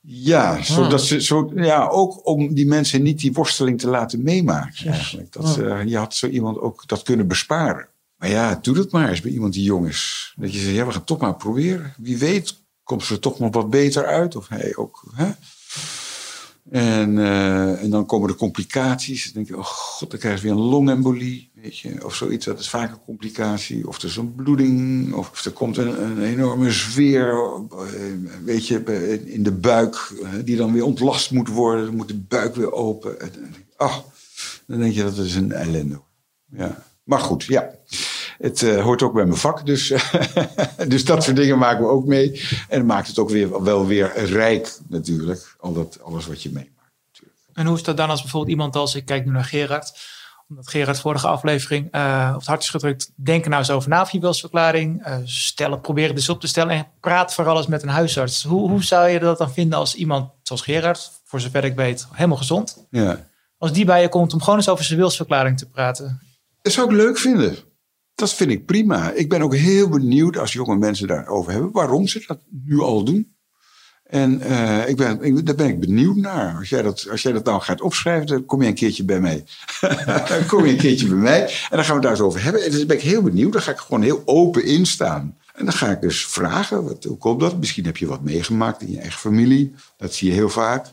[0.00, 4.92] Ja, zodat ze, zo, ja, ook om die mensen niet die worsteling te laten meemaken.
[4.92, 5.32] Eigenlijk.
[5.32, 7.88] Dat, eh, je had zo iemand ook dat kunnen besparen.
[8.16, 10.34] Maar ja, doe dat maar eens bij iemand die jong is.
[10.36, 11.94] Dat je zegt, ja, we gaan het toch maar proberen.
[11.96, 14.36] Wie weet komt ze er toch nog wat beter uit.
[14.36, 15.02] Of hij ook.
[15.14, 15.30] Hè?
[16.70, 19.24] En, eh, en dan komen de complicaties.
[19.24, 21.50] Dan denk je, oh god, dan krijg je weer een longembolie.
[21.54, 23.88] Weet je, of zoiets, dat is vaak een complicatie.
[23.88, 27.32] Of er is een bloeding, of er komt een, een enorme zweer,
[27.70, 27.86] eh,
[28.44, 28.82] weet je,
[29.24, 31.84] in de buik, eh, die dan weer ontlast moet worden.
[31.84, 33.16] Dan moet de buik weer open.
[33.76, 33.96] Oh,
[34.66, 36.00] dan denk je, dat is een ellende.
[36.50, 36.84] Ja.
[37.02, 37.70] Maar goed, ja.
[38.38, 39.92] Het uh, hoort ook bij mijn vak, dus,
[40.88, 42.42] dus dat soort dingen maken we ook mee.
[42.68, 46.50] En het maakt het ook weer, wel weer rijk natuurlijk, al dat, alles wat je
[46.52, 46.92] meemaakt.
[47.12, 47.38] Natuurlijk.
[47.52, 49.92] En hoe is dat dan als bijvoorbeeld iemand als, ik kijk nu naar Gerard,
[50.48, 54.08] omdat Gerard vorige aflevering uh, op het hart is gedrukt, denk nou eens over na
[54.20, 55.06] wilsverklaring.
[55.06, 58.42] Uh, stel probeer het dus op te stellen en praat vooral eens met een huisarts.
[58.42, 62.06] Hoe, hoe zou je dat dan vinden als iemand zoals Gerard, voor zover ik weet,
[62.12, 63.28] helemaal gezond, ja.
[63.58, 66.20] als die bij je komt om gewoon eens over zijn wilsverklaring te praten?
[66.62, 67.56] Dat zou ik leuk vinden.
[68.14, 69.12] Dat vind ik prima.
[69.12, 73.04] Ik ben ook heel benieuwd als jonge mensen daarover hebben, waarom ze dat nu al
[73.04, 73.34] doen.
[74.04, 76.56] En uh, ik ben, daar ben ik benieuwd naar.
[76.58, 79.20] Als jij, dat, als jij dat nou gaat opschrijven, dan kom je een keertje bij
[79.20, 79.44] mij.
[80.28, 82.64] dan kom je een keertje bij mij en dan gaan we daar eens over hebben.
[82.64, 83.52] En dus ben ik heel benieuwd.
[83.52, 85.36] Dan ga ik gewoon heel open in staan.
[85.54, 87.58] En dan ga ik dus vragen, wat, hoe komt dat?
[87.58, 89.74] Misschien heb je wat meegemaakt in je eigen familie.
[89.96, 90.86] Dat zie je heel vaak.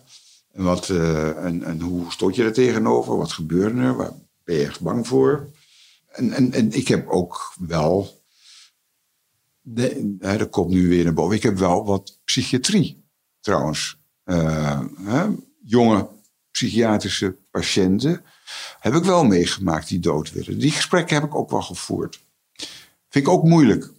[0.53, 3.17] En, wat, en, en hoe stond je er tegenover?
[3.17, 3.95] Wat gebeurde er?
[3.95, 4.11] Waar
[4.43, 5.47] ben je echt bang voor?
[6.11, 8.23] En, en, en ik heb ook wel.
[9.61, 11.35] De, er komt nu weer naar boven.
[11.35, 13.03] Ik heb wel wat psychiatrie
[13.39, 13.99] trouwens.
[14.25, 15.27] Uh, hè,
[15.63, 16.09] jonge
[16.51, 18.23] psychiatrische patiënten.
[18.79, 20.59] Heb ik wel meegemaakt die dood willen.
[20.59, 22.23] Die gesprekken heb ik ook wel gevoerd.
[23.09, 23.91] Vind ik ook moeilijk.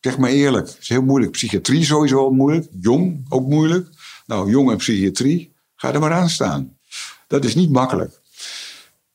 [0.00, 0.68] Zeg maar eerlijk.
[0.68, 1.32] Het is heel moeilijk.
[1.32, 2.68] Psychiatrie sowieso moeilijk.
[2.80, 3.88] Jong ook moeilijk.
[4.26, 5.54] Nou, jong en psychiatrie.
[5.74, 6.78] Ga er maar aan staan.
[7.26, 8.19] Dat is niet makkelijk.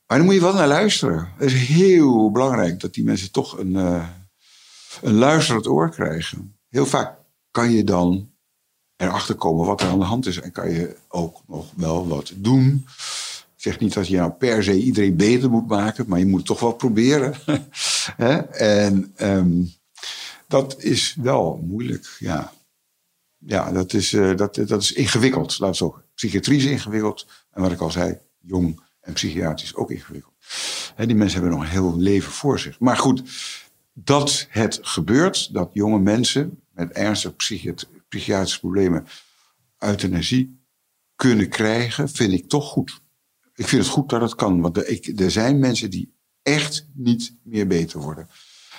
[0.07, 1.33] Maar dan moet je wel naar luisteren.
[1.37, 4.07] Het is heel belangrijk dat die mensen toch een, uh,
[5.01, 6.57] een luisterend oor krijgen.
[6.69, 7.17] Heel vaak
[7.51, 8.29] kan je dan
[8.95, 10.39] erachter komen wat er aan de hand is.
[10.39, 12.85] En kan je ook nog wel wat doen.
[13.55, 16.05] Ik zeg niet dat je nou per se iedereen beter moet maken.
[16.07, 17.35] Maar je moet toch wel proberen.
[18.51, 19.73] en um,
[20.47, 22.53] dat is wel moeilijk, ja.
[23.37, 25.59] Ja, dat is, uh, dat, dat is ingewikkeld.
[25.59, 25.99] Laat zo.
[26.15, 27.27] Psychiatrie is ingewikkeld.
[27.51, 30.33] En wat ik al zei, jong en psychiatrisch ook ingewikkeld.
[30.95, 32.79] He, die mensen hebben nog een heel leven voor zich.
[32.79, 33.23] Maar goed,
[33.93, 37.35] dat het gebeurt, dat jonge mensen met ernstige
[38.07, 39.07] psychiatrische problemen
[39.79, 40.59] euthanasie
[41.15, 43.01] kunnen krijgen, vind ik toch goed.
[43.55, 46.87] Ik vind het goed dat het kan, want er, ik, er zijn mensen die echt
[46.93, 48.29] niet meer beter worden.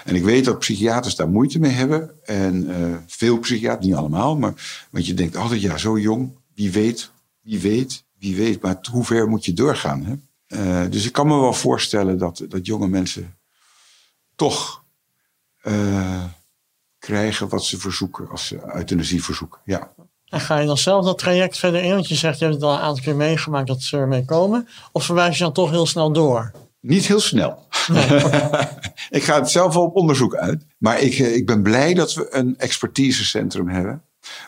[0.04, 2.24] En ik weet dat psychiaters daar moeite mee hebben.
[2.24, 6.70] En uh, veel psychiaters, niet allemaal, maar want je denkt altijd, ja, zo jong, wie
[6.70, 7.10] weet,
[7.40, 8.62] wie weet, wie weet.
[8.62, 10.04] Maar hoe ver moet je doorgaan?
[10.04, 10.14] Hè?
[10.48, 13.38] Uh, dus ik kan me wel voorstellen dat, dat jonge mensen
[14.36, 14.84] toch
[15.62, 16.24] uh,
[16.98, 19.60] krijgen wat ze verzoeken als ze euthanasie verzoeken.
[19.64, 19.92] Ja.
[20.26, 21.94] En ga je dan zelf dat traject verder in?
[21.94, 24.68] Want je zegt, je hebt het al een aantal keer meegemaakt dat ze ermee komen.
[24.92, 26.52] Of verwijs je dan toch heel snel door?
[26.80, 27.66] Niet heel snel.
[27.86, 28.06] Nee.
[29.18, 30.64] ik ga het zelf wel op onderzoek uit.
[30.78, 34.02] Maar ik, ik ben blij dat we een expertisecentrum hebben.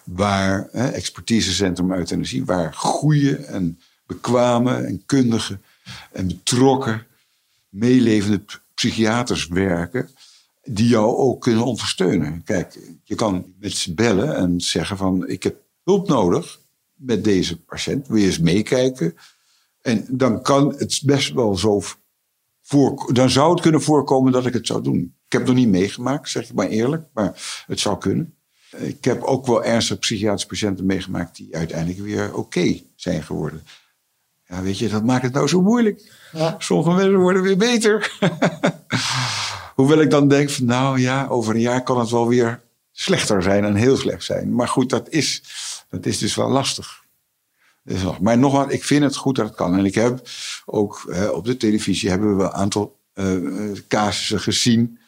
[0.04, 5.58] Waar, eh, expertisecentrum euthanasie, waar goede en bekwame en kundige
[6.12, 7.06] en betrokken,
[7.68, 8.42] meelevende
[8.74, 10.08] psychiaters werken.
[10.64, 12.42] Die jou ook kunnen ondersteunen.
[12.44, 16.60] Kijk, je kan met ze bellen en zeggen van ik heb hulp nodig
[16.94, 18.08] met deze patiënt.
[18.08, 19.16] Wil je eens meekijken?
[19.80, 21.82] En dan kan het best wel zo
[22.62, 25.14] voor, dan zou het kunnen voorkomen dat ik het zou doen.
[25.26, 28.38] Ik heb het nog niet meegemaakt, zeg ik maar eerlijk, maar het zou kunnen.
[28.76, 33.62] Ik heb ook wel ernstige psychiatrische patiënten meegemaakt die uiteindelijk weer oké okay zijn geworden.
[34.46, 36.12] Ja, weet je, dat maakt het nou zo moeilijk.
[36.33, 36.54] Ja.
[36.59, 38.12] Sommige mensen worden weer beter.
[39.74, 42.61] Hoewel ik dan denk van, nou ja, over een jaar kan het wel weer
[42.92, 44.54] slechter zijn en heel slecht zijn.
[44.54, 45.42] Maar goed, dat is,
[45.90, 47.04] dat is dus wel lastig.
[47.83, 49.76] Dus, maar nogmaals, ik vind het goed dat het kan.
[49.76, 50.28] En ik heb
[50.66, 54.98] ook hè, op de televisie hebben we een aantal uh, casussen gezien.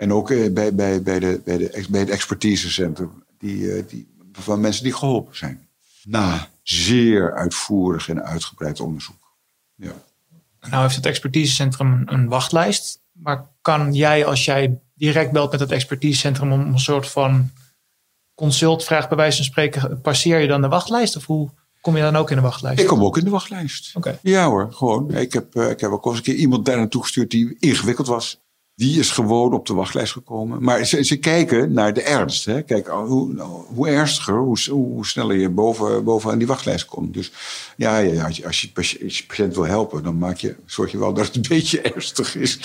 [0.00, 3.24] En ook uh, bij, bij, bij, de, bij, de, bij het expertisecentrum.
[3.38, 5.68] Die, uh, die, van mensen die geholpen zijn.
[6.04, 9.36] Na zeer uitvoerig en uitgebreid onderzoek.
[9.74, 9.92] Ja.
[10.60, 13.00] Nou heeft het expertisecentrum een wachtlijst.
[13.12, 17.50] Maar kan jij, als jij direct belt met het expertisecentrum om een soort van
[18.34, 21.16] consult vraagt, bij wijze van spreken, passeer je dan de wachtlijst?
[21.16, 22.80] Of hoe kom je dan ook in de wachtlijst?
[22.80, 23.96] Ik kom ook in de wachtlijst.
[23.96, 24.18] Okay.
[24.22, 25.14] Ja hoor, gewoon.
[25.14, 27.56] Ik heb, uh, ik heb ook al eens een keer iemand daar naartoe gestuurd die
[27.58, 28.40] ingewikkeld was.
[28.80, 30.62] Die is gewoon op de wachtlijst gekomen.
[30.62, 32.44] Maar ze, ze kijken naar de ernst.
[32.44, 32.62] Hè.
[32.62, 33.42] Kijk, hoe,
[33.74, 37.14] hoe ernstiger, hoe, hoe sneller je boven, bovenaan die wachtlijst komt.
[37.14, 37.32] Dus
[37.76, 38.70] ja, ja, als, je,
[39.26, 42.58] patiënt wil helpen, dan maak je, zorg je wel dat het een beetje ernstig is.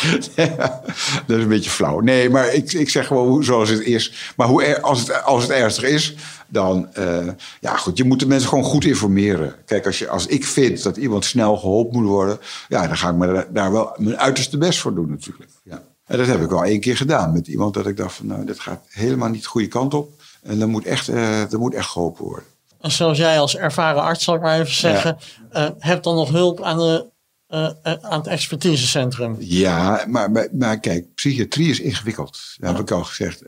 [1.28, 2.00] dat is een beetje flauw.
[2.00, 4.34] Nee, maar ik, ik zeg gewoon zoals het is.
[4.36, 6.16] Maar hoe, als, het, als het ernstig is,
[6.48, 7.28] dan, uh,
[7.60, 9.56] ja goed, je moet de mensen gewoon goed informeren.
[9.66, 13.10] Kijk, als, je, als ik vind dat iemand snel geholpen moet worden, ja, dan ga
[13.10, 15.52] ik me daar wel mijn uiterste best voor doen natuurlijk.
[15.64, 15.84] Ja.
[16.06, 18.46] En dat heb ik al één keer gedaan met iemand dat ik dacht van, nou,
[18.46, 20.10] dit gaat helemaal niet de goede kant op.
[20.44, 22.46] En dan moet echt, uh, dat moet echt geholpen worden.
[22.80, 25.18] En zoals jij als ervaren arts, zal ik maar even zeggen,
[25.52, 25.66] ja.
[25.66, 27.10] uh, heb dan nog hulp aan, de,
[27.50, 27.70] uh,
[28.02, 29.36] aan het expertisecentrum.
[29.40, 32.40] Ja, maar, maar, maar, kijk, psychiatrie is ingewikkeld.
[32.58, 33.44] Dat heb ik al gezegd.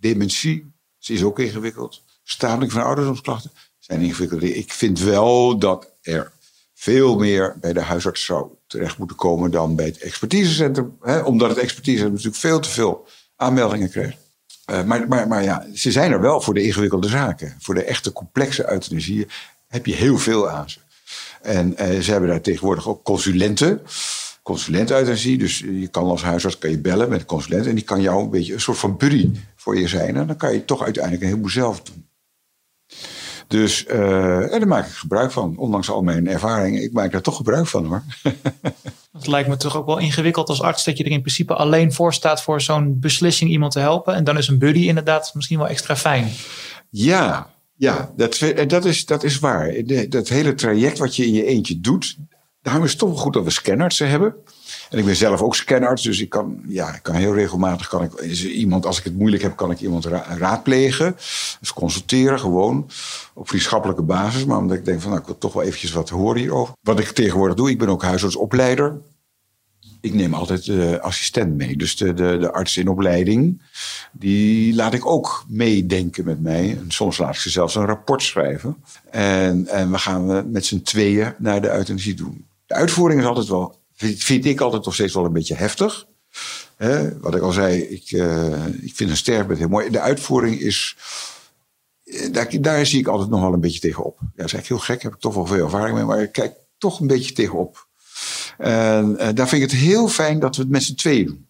[0.00, 0.72] dementie
[1.06, 2.02] is ook ingewikkeld.
[2.30, 4.42] Stadeling van ouderdomsklachten zijn ingewikkeld.
[4.42, 6.32] Ik vind wel dat er
[6.74, 10.96] veel meer bij de huisarts zou terecht moeten komen dan bij het expertisecentrum.
[11.00, 11.20] Hè?
[11.20, 14.16] Omdat het expertisecentrum natuurlijk veel te veel aanmeldingen krijgt.
[14.70, 17.56] Uh, maar, maar, maar ja, ze zijn er wel voor de ingewikkelde zaken.
[17.60, 19.26] Voor de echte complexe euthanasie
[19.66, 20.78] heb je heel veel aan ze.
[21.42, 23.82] En uh, ze hebben daar tegenwoordig ook consulenten.
[24.42, 25.38] Consulent euthanasie.
[25.38, 27.66] Dus je kan als huisarts kan je bellen met een consulent.
[27.66, 30.16] En die kan jou een beetje een soort van buddy voor je zijn.
[30.16, 32.07] En dan kan je toch uiteindelijk een heleboel zelf doen.
[33.48, 35.56] Dus uh, en daar maak ik gebruik van.
[35.56, 38.02] Ondanks al mijn ervaringen, ik maak daar toch gebruik van hoor.
[39.12, 41.92] Het lijkt me toch ook wel ingewikkeld als arts dat je er in principe alleen
[41.92, 44.14] voor staat voor zo'n beslissing iemand te helpen.
[44.14, 46.30] En dan is een buddy inderdaad misschien wel extra fijn.
[46.90, 49.74] Ja, ja dat, dat, is, dat is waar.
[50.08, 52.16] Dat hele traject wat je in je eentje doet,
[52.62, 54.34] daarom is het toch wel goed dat we scanners hebben.
[54.90, 58.02] En ik ben zelf ook scanarts, dus ik kan, ja, ik kan heel regelmatig, kan
[58.02, 60.04] ik, iemand, als ik het moeilijk heb, kan ik iemand
[60.38, 61.16] raadplegen.
[61.60, 62.90] Dus consulteren gewoon
[63.34, 64.44] op vriendschappelijke basis.
[64.44, 66.74] Maar omdat ik denk van, nou, ik wil toch wel eventjes wat horen hierover.
[66.80, 68.96] Wat ik tegenwoordig doe, ik ben ook huisartsopleider.
[70.00, 71.76] Ik neem altijd de assistent mee.
[71.76, 73.62] Dus de, de, de arts in opleiding,
[74.12, 76.70] die laat ik ook meedenken met mij.
[76.70, 78.76] En soms laat ik ze zelfs een rapport schrijven.
[79.10, 82.46] En, en we gaan met z'n tweeën naar de euthanasie doen.
[82.66, 86.06] De uitvoering is altijd wel vind ik altijd nog steeds wel een beetje heftig.
[87.20, 89.90] wat ik al zei, ik, uh, ik vind een sterfbed heel mooi.
[89.90, 90.96] De uitvoering is.
[92.04, 94.18] Eh, daar, daar zie ik altijd nog wel een beetje tegenop.
[94.20, 96.32] Ja, dat is eigenlijk heel gek, heb ik toch wel veel ervaring mee, maar ik
[96.32, 97.86] kijk toch een beetje tegenop.
[98.58, 101.48] En uh, daar vind ik het heel fijn dat we het met z'n tweeën doen.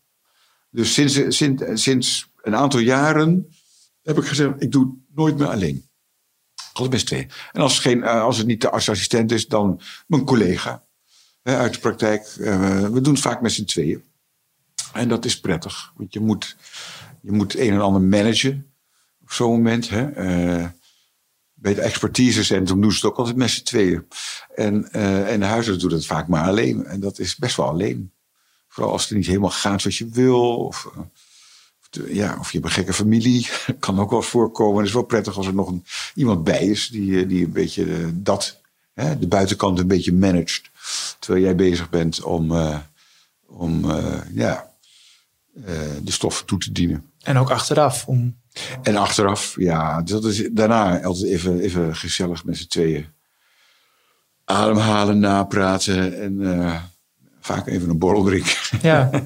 [0.71, 3.57] Dus sinds, sinds, sinds een aantal jaren
[4.03, 5.89] heb ik gezegd: ik doe het nooit meer alleen.
[6.73, 7.31] Altijd met z'n tweeën.
[7.53, 10.88] En als het, geen, als het niet de artsassistent is, dan mijn collega
[11.57, 12.23] uit de praktijk.
[12.41, 14.03] Eh, we doen het vaak met z'n tweeën.
[14.93, 16.57] En dat is prettig, want je moet,
[17.21, 18.73] je moet een en ander managen
[19.23, 19.89] op zo'n moment.
[19.89, 20.17] Hè.
[20.17, 20.67] Uh,
[21.55, 24.07] bij het expertisecentrum doen ze het ook altijd met z'n tweeën.
[24.55, 26.85] En, uh, en de huisarts doet het vaak maar alleen.
[26.85, 28.13] En dat is best wel alleen.
[28.69, 30.57] Vooral als het niet helemaal gaat zoals je wil.
[30.57, 30.91] Of,
[31.91, 33.49] ja, of je hebt een gekke familie.
[33.79, 34.79] kan ook wel eens voorkomen.
[34.79, 35.75] Het is wel prettig als er nog
[36.15, 38.61] iemand bij is die, die een beetje dat,
[39.01, 40.71] hè, de buitenkant een beetje managt.
[41.19, 42.79] Terwijl jij bezig bent om, uh,
[43.47, 44.71] om uh, ja,
[45.55, 45.65] uh,
[46.03, 47.11] de stoffen toe te dienen.
[47.23, 48.07] En ook achteraf.
[48.07, 48.37] Om...
[48.83, 50.03] En achteraf, ja.
[50.03, 53.07] Dat is daarna altijd even, even gezellig met z'n tweeën.
[54.45, 56.91] Ademhalen, napraten en
[57.41, 58.57] vaak even een borrel drinken.
[58.83, 59.11] Ja.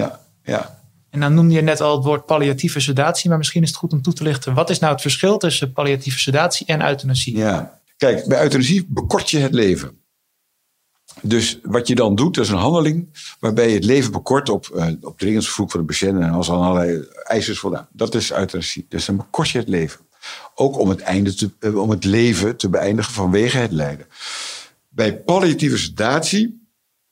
[0.00, 0.78] ja, ja.
[1.10, 3.92] En dan noemde je net al het woord palliatieve sedatie, maar misschien is het goed
[3.92, 4.54] om toe te lichten.
[4.54, 7.36] Wat is nou het verschil tussen palliatieve sedatie en euthanasie?
[7.36, 9.98] Ja, kijk, bij euthanasie bekort je het leven.
[11.22, 13.08] Dus wat je dan doet, dat is een handeling
[13.40, 16.50] waarbij je het leven bekort op, uh, op dringend verzoek van de patiënt en als
[16.50, 17.88] aan allerlei eisen is voldaan.
[17.92, 18.86] Dat is euthanasie.
[18.88, 20.00] Dus dan bekort je het leven.
[20.54, 24.06] Ook om het, einde te, uh, om het leven te beëindigen vanwege het lijden.
[24.88, 26.68] Bij palliatieve sedatie,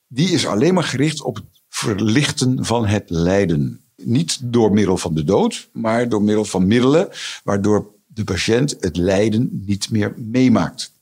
[0.07, 3.81] die is alleen maar gericht op het verlichten van het lijden.
[3.97, 7.09] Niet door middel van de dood, maar door middel van middelen
[7.45, 10.93] waardoor de patiënt het lijden niet meer meemaakt.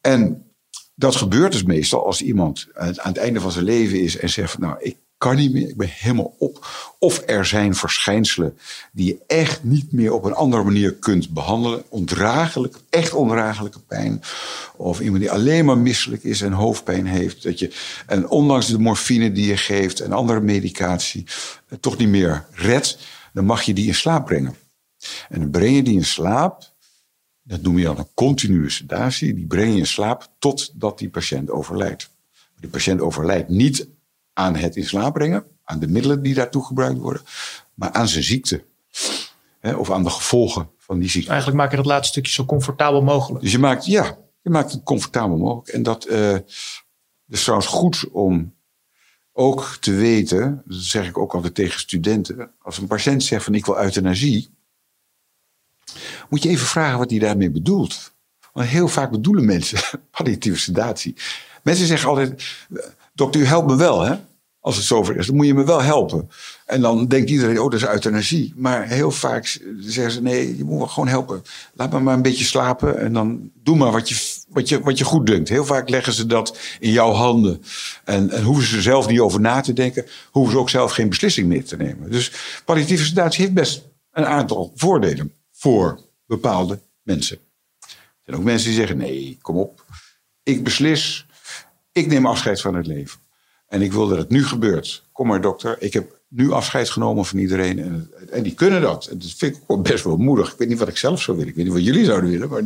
[0.00, 0.44] En
[0.94, 4.58] dat gebeurt dus meestal als iemand aan het einde van zijn leven is en zegt
[4.58, 6.66] nou, ik kan niet meer, ik ben helemaal op.
[6.98, 8.58] Of er zijn verschijnselen
[8.92, 11.82] die je echt niet meer op een andere manier kunt behandelen.
[11.88, 14.22] Ondraaglijk, echt ondraaglijke pijn.
[14.76, 17.42] Of iemand die alleen maar misselijk is en hoofdpijn heeft.
[17.42, 17.72] Dat je,
[18.06, 21.26] en ondanks de morfine die je geeft en andere medicatie,
[21.80, 22.98] toch niet meer redt.
[23.32, 24.56] Dan mag je die in slaap brengen.
[25.28, 26.72] En dan breng je die in slaap
[27.42, 29.34] dat noem je dan een continue sedatie.
[29.34, 32.10] Die breng je in slaap totdat die patiënt overlijdt.
[32.60, 33.88] Die patiënt overlijdt niet
[34.32, 37.22] aan het in slaap brengen, aan de middelen die daartoe gebruikt worden,
[37.74, 38.64] maar aan zijn ziekte.
[39.60, 41.30] Hè, of aan de gevolgen van die ziekte.
[41.30, 43.42] Eigenlijk maak je dat laatste stukje zo comfortabel mogelijk.
[43.42, 45.68] Dus je maakt, ja, je maakt het comfortabel mogelijk.
[45.68, 46.38] En dat uh,
[47.28, 48.54] is trouwens goed om
[49.32, 53.54] ook te weten, dat zeg ik ook altijd tegen studenten, als een patiënt zegt van
[53.54, 54.54] ik wil euthanasie,
[56.28, 58.12] moet je even vragen wat hij daarmee bedoelt.
[58.52, 59.78] Want heel vaak bedoelen mensen
[60.16, 61.14] palliatieve sedatie.
[61.62, 62.44] Mensen zeggen altijd,
[63.12, 64.14] dokter, u helpt me wel, hè?
[64.60, 66.30] Als het zover is, dan moet je me wel helpen.
[66.66, 68.52] En dan denkt iedereen, oh, dat is euthanasie.
[68.56, 71.42] Maar heel vaak zeggen ze, nee, je moet me gewoon helpen.
[71.74, 74.98] Laat me maar een beetje slapen en dan doe maar wat je, wat je, wat
[74.98, 75.48] je goed denkt.
[75.48, 77.62] Heel vaak leggen ze dat in jouw handen.
[78.04, 80.06] En, en hoeven ze zelf niet over na te denken.
[80.30, 82.10] Hoeven ze ook zelf geen beslissing meer te nemen.
[82.10, 82.32] Dus
[82.64, 85.32] palliatieve sedatie heeft best een aantal voordelen
[85.64, 87.38] voor bepaalde mensen.
[87.80, 89.84] Er zijn ook mensen die zeggen, nee, kom op.
[90.42, 91.26] Ik beslis,
[91.92, 93.20] ik neem afscheid van het leven.
[93.66, 95.04] En ik wil dat het nu gebeurt.
[95.12, 97.78] Kom maar dokter, ik heb nu afscheid genomen van iedereen.
[97.78, 99.06] En, en die kunnen dat.
[99.06, 100.52] En dat vind ik best wel moedig.
[100.52, 101.50] Ik weet niet wat ik zelf zou willen.
[101.50, 102.48] Ik weet niet wat jullie zouden willen.
[102.48, 102.62] Maar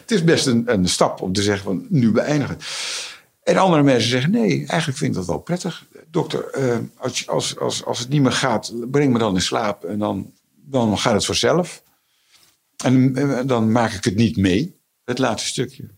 [0.00, 2.58] het is best een, een stap om te zeggen van nu beëindigen.
[3.42, 5.86] En andere mensen zeggen nee, eigenlijk vind ik dat wel prettig.
[6.10, 9.84] Dokter, uh, als, als, als, als het niet meer gaat, breng me dan in slaap.
[9.84, 11.82] En dan, dan gaat het vanzelf.
[12.82, 14.78] En uh, dan maak ik het niet mee.
[15.04, 15.88] Het laatste stukje.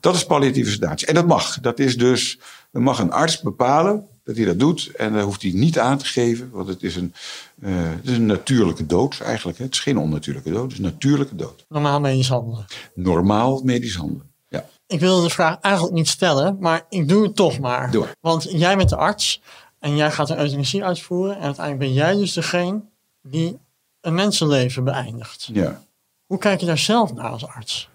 [0.00, 1.06] Dat is palliatieve sedatie.
[1.06, 1.60] En dat mag.
[1.60, 2.38] Dat is dus,
[2.72, 4.90] dan mag een arts bepalen dat hij dat doet.
[4.96, 7.14] En dat hoeft hij niet aan te geven, want het is een,
[7.58, 9.58] uh, het is een natuurlijke dood eigenlijk.
[9.58, 11.64] Het is geen onnatuurlijke dood, het is een natuurlijke dood.
[11.68, 12.64] Normaal medisch handelen.
[12.94, 14.64] Normaal medisch handelen, ja.
[14.86, 17.90] Ik wilde de vraag eigenlijk niet stellen, maar ik doe het toch maar.
[17.90, 18.14] Doe maar.
[18.20, 19.42] Want jij bent de arts
[19.78, 21.36] en jij gaat een euthanasie uitvoeren.
[21.36, 22.82] En uiteindelijk ben jij dus degene
[23.22, 23.58] die
[24.04, 25.48] een mensenleven beëindigt.
[25.52, 25.82] Ja.
[26.26, 27.88] Hoe kijk je daar zelf naar als arts?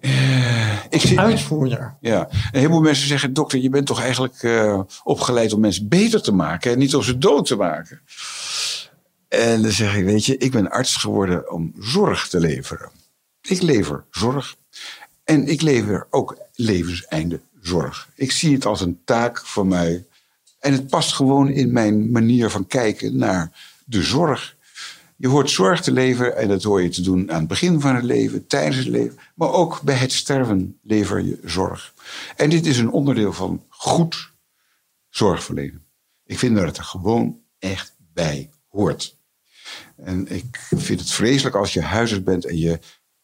[0.00, 1.96] Uh, ik zie, Uitvoerder.
[2.00, 6.22] Ja, een heleboel mensen zeggen: dokter, je bent toch eigenlijk uh, opgeleid om mensen beter
[6.22, 8.00] te maken en niet om ze dood te maken.
[9.28, 12.90] En dan zeg ik: Weet je, ik ben arts geworden om zorg te leveren.
[13.40, 14.56] Ik lever zorg.
[15.24, 18.08] En ik lever ook levenseinde zorg.
[18.14, 20.04] Ik zie het als een taak voor mij.
[20.58, 23.50] En het past gewoon in mijn manier van kijken naar
[23.84, 24.55] de zorg.
[25.16, 27.94] Je hoort zorg te leveren en dat hoor je te doen aan het begin van
[27.94, 31.94] het leven, tijdens het leven, maar ook bij het sterven lever je zorg.
[32.36, 34.32] En dit is een onderdeel van goed
[35.08, 35.84] zorgverlenen.
[36.24, 39.18] Ik vind dat het er gewoon echt bij hoort.
[39.96, 42.78] En ik vind het vreselijk als je huisarts bent en je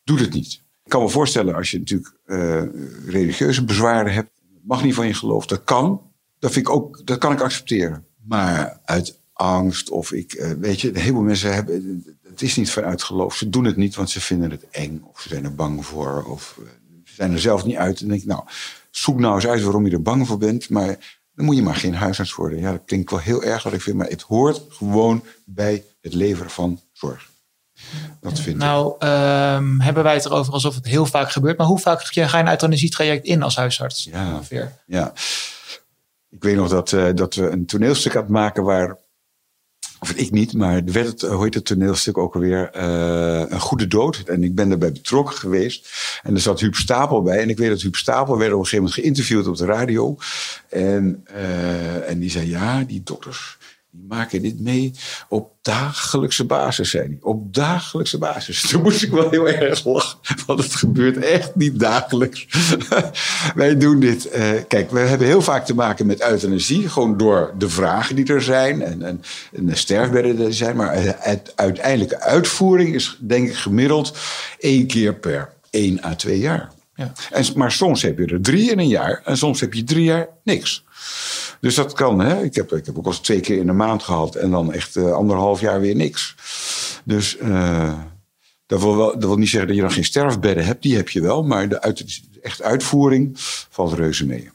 [0.05, 0.52] doet het niet.
[0.85, 2.62] Ik kan me voorstellen als je natuurlijk uh,
[3.07, 4.31] religieuze bezwaren hebt,
[4.62, 6.11] mag niet van je geloof, dat kan.
[6.38, 8.07] Dat, vind ik ook, dat kan ik accepteren.
[8.24, 12.70] Maar uit angst of ik, uh, weet je, een heleboel mensen hebben, het is niet
[12.70, 13.35] vanuit geloof.
[13.35, 16.24] Ze doen het niet, want ze vinden het eng of ze zijn er bang voor
[16.24, 16.66] of uh,
[17.05, 18.00] ze zijn er zelf niet uit.
[18.00, 18.42] En denk ik, nou,
[18.90, 21.76] zoek nou eens uit waarom je er bang voor bent, maar dan moet je maar
[21.76, 22.59] geen huisarts worden.
[22.59, 26.14] Ja, dat klinkt wel heel erg wat ik vind, maar het hoort gewoon bij het
[26.14, 27.31] leveren van zorg.
[28.20, 29.02] Dat vind nou, ik.
[29.59, 32.44] Um, hebben wij het erover alsof het heel vaak gebeurt, maar hoe vaak ga je
[32.44, 34.05] een euthanasietraject in als huisarts?
[34.05, 34.72] Ja, ongeveer?
[34.87, 35.12] ja.
[36.31, 38.96] Ik weet nog dat, uh, dat we een toneelstuk aan het maken waar
[40.03, 43.61] of ik niet, maar er werd het, hoe heet het toneelstuk ook alweer, uh, Een
[43.61, 44.23] Goede Dood.
[44.27, 45.88] En ik ben daarbij betrokken geweest.
[46.23, 47.38] En er zat Huub Stapel bij.
[47.38, 50.17] En ik weet dat Huub Stapel werd op een gegeven moment geïnterviewd op de radio.
[50.69, 53.59] En, uh, en die zei, ja, die dokters,
[53.94, 54.92] die maken dit mee
[55.28, 57.18] op dagelijkse basis, zei hij.
[57.20, 58.61] Op dagelijkse basis.
[58.68, 62.46] Toen moest ik wel heel erg lachen, want het gebeurt echt niet dagelijks.
[63.55, 64.37] Wij doen dit.
[64.37, 68.26] Uh, kijk, we hebben heel vaak te maken met euthanasie, gewoon door de vragen die
[68.26, 70.76] er zijn en, en, en de sterfbedden die er zijn.
[70.76, 74.16] Maar het uiteindelijke uitvoering is, denk ik, gemiddeld
[74.59, 76.70] één keer per één à twee jaar.
[76.94, 77.12] Ja.
[77.31, 80.05] En, maar soms heb je er drie in een jaar en soms heb je drie
[80.05, 80.85] jaar niks.
[81.62, 82.20] Dus dat kan.
[82.20, 82.42] Hè?
[82.42, 84.96] Ik, heb, ik heb ook al twee keer in de maand gehad en dan echt
[84.96, 86.35] uh, anderhalf jaar weer niks.
[87.05, 87.98] Dus uh,
[88.66, 90.83] dat, wil wel, dat wil niet zeggen dat je dan geen sterfbedden hebt.
[90.83, 93.31] Die heb je wel, maar de, uit, echt uitvoering
[93.70, 94.51] valt reuze mee.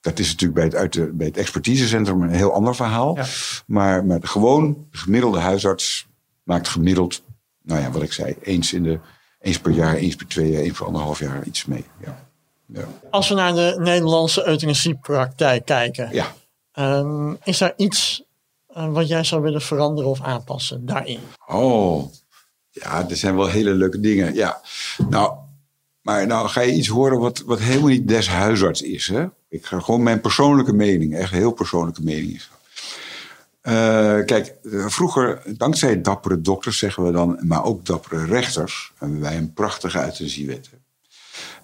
[0.00, 3.16] Dat is natuurlijk bij het, uit de, bij het expertisecentrum een heel ander verhaal.
[3.16, 3.24] Ja.
[3.66, 6.06] Maar, maar de gewoon de gemiddelde huisarts
[6.42, 7.22] maakt gemiddeld,
[7.62, 8.98] nou ja, wat ik zei, eens, in de,
[9.40, 11.84] eens per jaar, eens per twee jaar, eens per anderhalf jaar iets mee.
[12.04, 12.26] Ja.
[12.66, 12.88] Ja.
[13.10, 16.34] Als we naar de Nederlandse euthanasiepraktijk kijken, ja.
[16.78, 18.22] Um, is er iets
[18.76, 21.20] uh, wat jij zou willen veranderen of aanpassen daarin?
[21.46, 22.12] Oh,
[22.70, 24.34] ja, er zijn wel hele leuke dingen.
[24.34, 24.60] Ja,
[25.08, 25.36] nou,
[26.00, 29.08] maar nou ga je iets horen wat, wat helemaal niet des huisarts is.
[29.08, 29.26] Hè?
[29.48, 32.50] Ik ga gewoon mijn persoonlijke mening, echt heel persoonlijke mening is.
[33.62, 34.54] Uh, kijk,
[34.86, 39.98] vroeger, dankzij dappere dokters zeggen we dan, maar ook dappere rechters, hebben wij een prachtige
[39.98, 40.70] euthanasiewet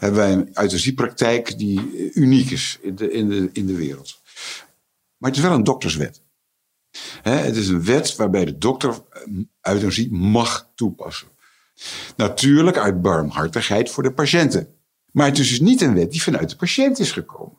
[0.00, 4.19] hebben wij een euthanasiepraktijk die uniek is in de, in, de, in de wereld.
[5.20, 6.22] Maar het is wel een dokterswet.
[7.22, 9.02] He, het is een wet waarbij de dokter
[9.60, 11.28] euthanasie mag toepassen.
[12.16, 14.74] Natuurlijk uit barmhartigheid voor de patiënten.
[15.12, 17.58] Maar het is dus niet een wet die vanuit de patiënt is gekomen.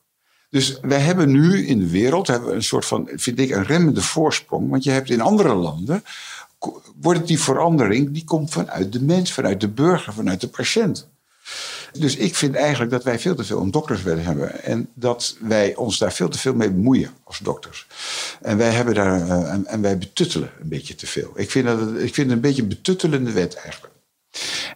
[0.50, 3.64] Dus wij hebben nu in de wereld hebben we een soort van, vind ik, een
[3.64, 4.70] remmende voorsprong.
[4.70, 6.04] Want je hebt in andere landen,
[6.96, 11.10] wordt die verandering, die komt vanuit de mens, vanuit de burger, vanuit de patiënt.
[12.00, 14.64] Dus ik vind eigenlijk dat wij veel te veel een dokterswet hebben.
[14.64, 17.88] En dat wij ons daar veel te veel mee bemoeien als dokters.
[18.42, 21.32] En wij, hebben daar, eh, en, en wij betuttelen een beetje te veel.
[21.36, 23.94] Ik vind, dat het, ik vind het een beetje een betuttelende wet eigenlijk.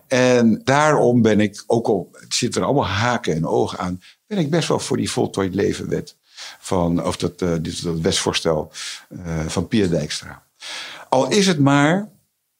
[0.08, 4.50] En daarom ben ik, ook al zitten er allemaal haken en ogen aan, ben ik
[4.50, 6.16] best wel voor die voltooid levenwet.
[6.60, 8.72] Van, of dat, eh, dit, dat wetsvoorstel
[9.10, 10.44] eh, van Pia Dijkstra.
[11.10, 12.10] Al is het maar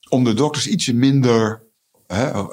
[0.10, 1.65] om de dokters ietsje minder
[2.08, 2.46] eh,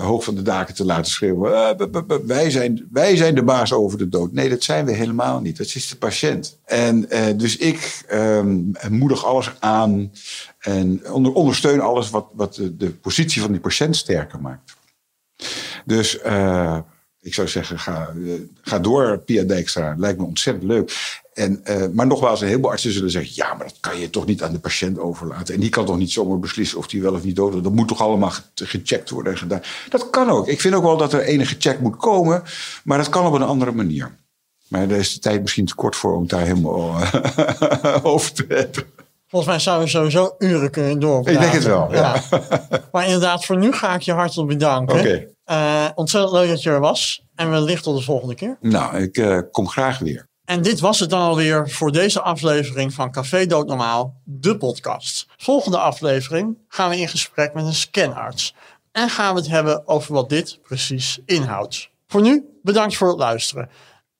[0.00, 1.78] hoog van de daken te laten schreeuwen.
[1.78, 4.32] eh, wij, zijn, wij zijn de baas over de dood.
[4.32, 5.56] Nee, dat zijn we helemaal niet.
[5.56, 6.58] Dat is de patiënt.
[6.64, 10.12] En eh, dus ik ehm, moedig alles aan
[10.58, 14.76] en onder, ondersteun alles wat, wat de, de positie van die patiënt sterker maakt.
[15.84, 16.78] Dus eh,
[17.24, 19.94] ik zou zeggen, ga, eh, ga door, Pia Dijkstra.
[19.98, 21.20] Lijkt me ontzettend leuk.
[21.34, 23.32] En, eh, maar nogmaals, een heleboel artsen zullen zeggen...
[23.34, 25.54] ja, maar dat kan je toch niet aan de patiënt overlaten.
[25.54, 27.62] En die kan toch niet zomaar beslissen of die wel of niet dood is.
[27.62, 29.62] Dat moet toch allemaal ge- gecheckt worden en gedaan.
[29.88, 30.48] Dat kan ook.
[30.48, 32.42] Ik vind ook wel dat er enige check moet komen.
[32.84, 34.16] Maar dat kan op een andere manier.
[34.68, 38.44] Maar daar is de tijd misschien te kort voor om daar helemaal eh, over te
[38.48, 38.84] hebben.
[39.34, 41.32] Volgens mij zouden we sowieso uren kunnen doorpraten.
[41.32, 42.22] Ik denk het wel, ja.
[42.92, 44.98] Maar inderdaad, voor nu ga ik je hartelijk bedanken.
[44.98, 45.26] Oké.
[45.44, 47.24] Eh, ontzettend leuk dat je er was.
[47.34, 48.56] En wellicht tot de volgende keer.
[48.60, 50.28] Nou, ik eh, kom graag weer.
[50.44, 55.26] En dit was het dan alweer voor deze aflevering van Café Doodnormaal, de podcast.
[55.36, 58.54] Volgende aflevering gaan we in gesprek met een scanarts.
[58.92, 61.90] En gaan we het hebben over wat dit precies inhoudt.
[62.06, 63.68] Voor nu, bedankt voor het luisteren.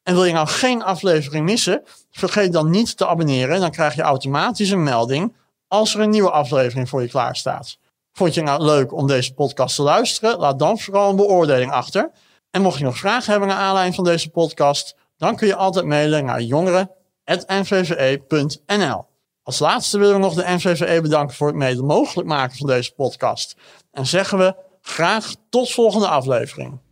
[0.05, 1.83] En wil je nou geen aflevering missen?
[2.11, 3.61] Vergeet dan niet te abonneren.
[3.61, 5.37] Dan krijg je automatisch een melding
[5.69, 7.79] als er een nieuwe aflevering voor je klaar staat.
[8.13, 10.39] Vond je nou leuk om deze podcast te luisteren?
[10.39, 12.11] Laat dan vooral een beoordeling achter.
[12.51, 15.85] En mocht je nog vragen hebben naar aanleiding van deze podcast, dan kun je altijd
[15.85, 19.07] mailen naar jongeren.nvve.nl.
[19.43, 22.95] Als laatste willen we nog de NVVE bedanken voor het mede mogelijk maken van deze
[22.95, 23.57] podcast.
[23.91, 26.84] En zeggen we graag tot volgende aflevering.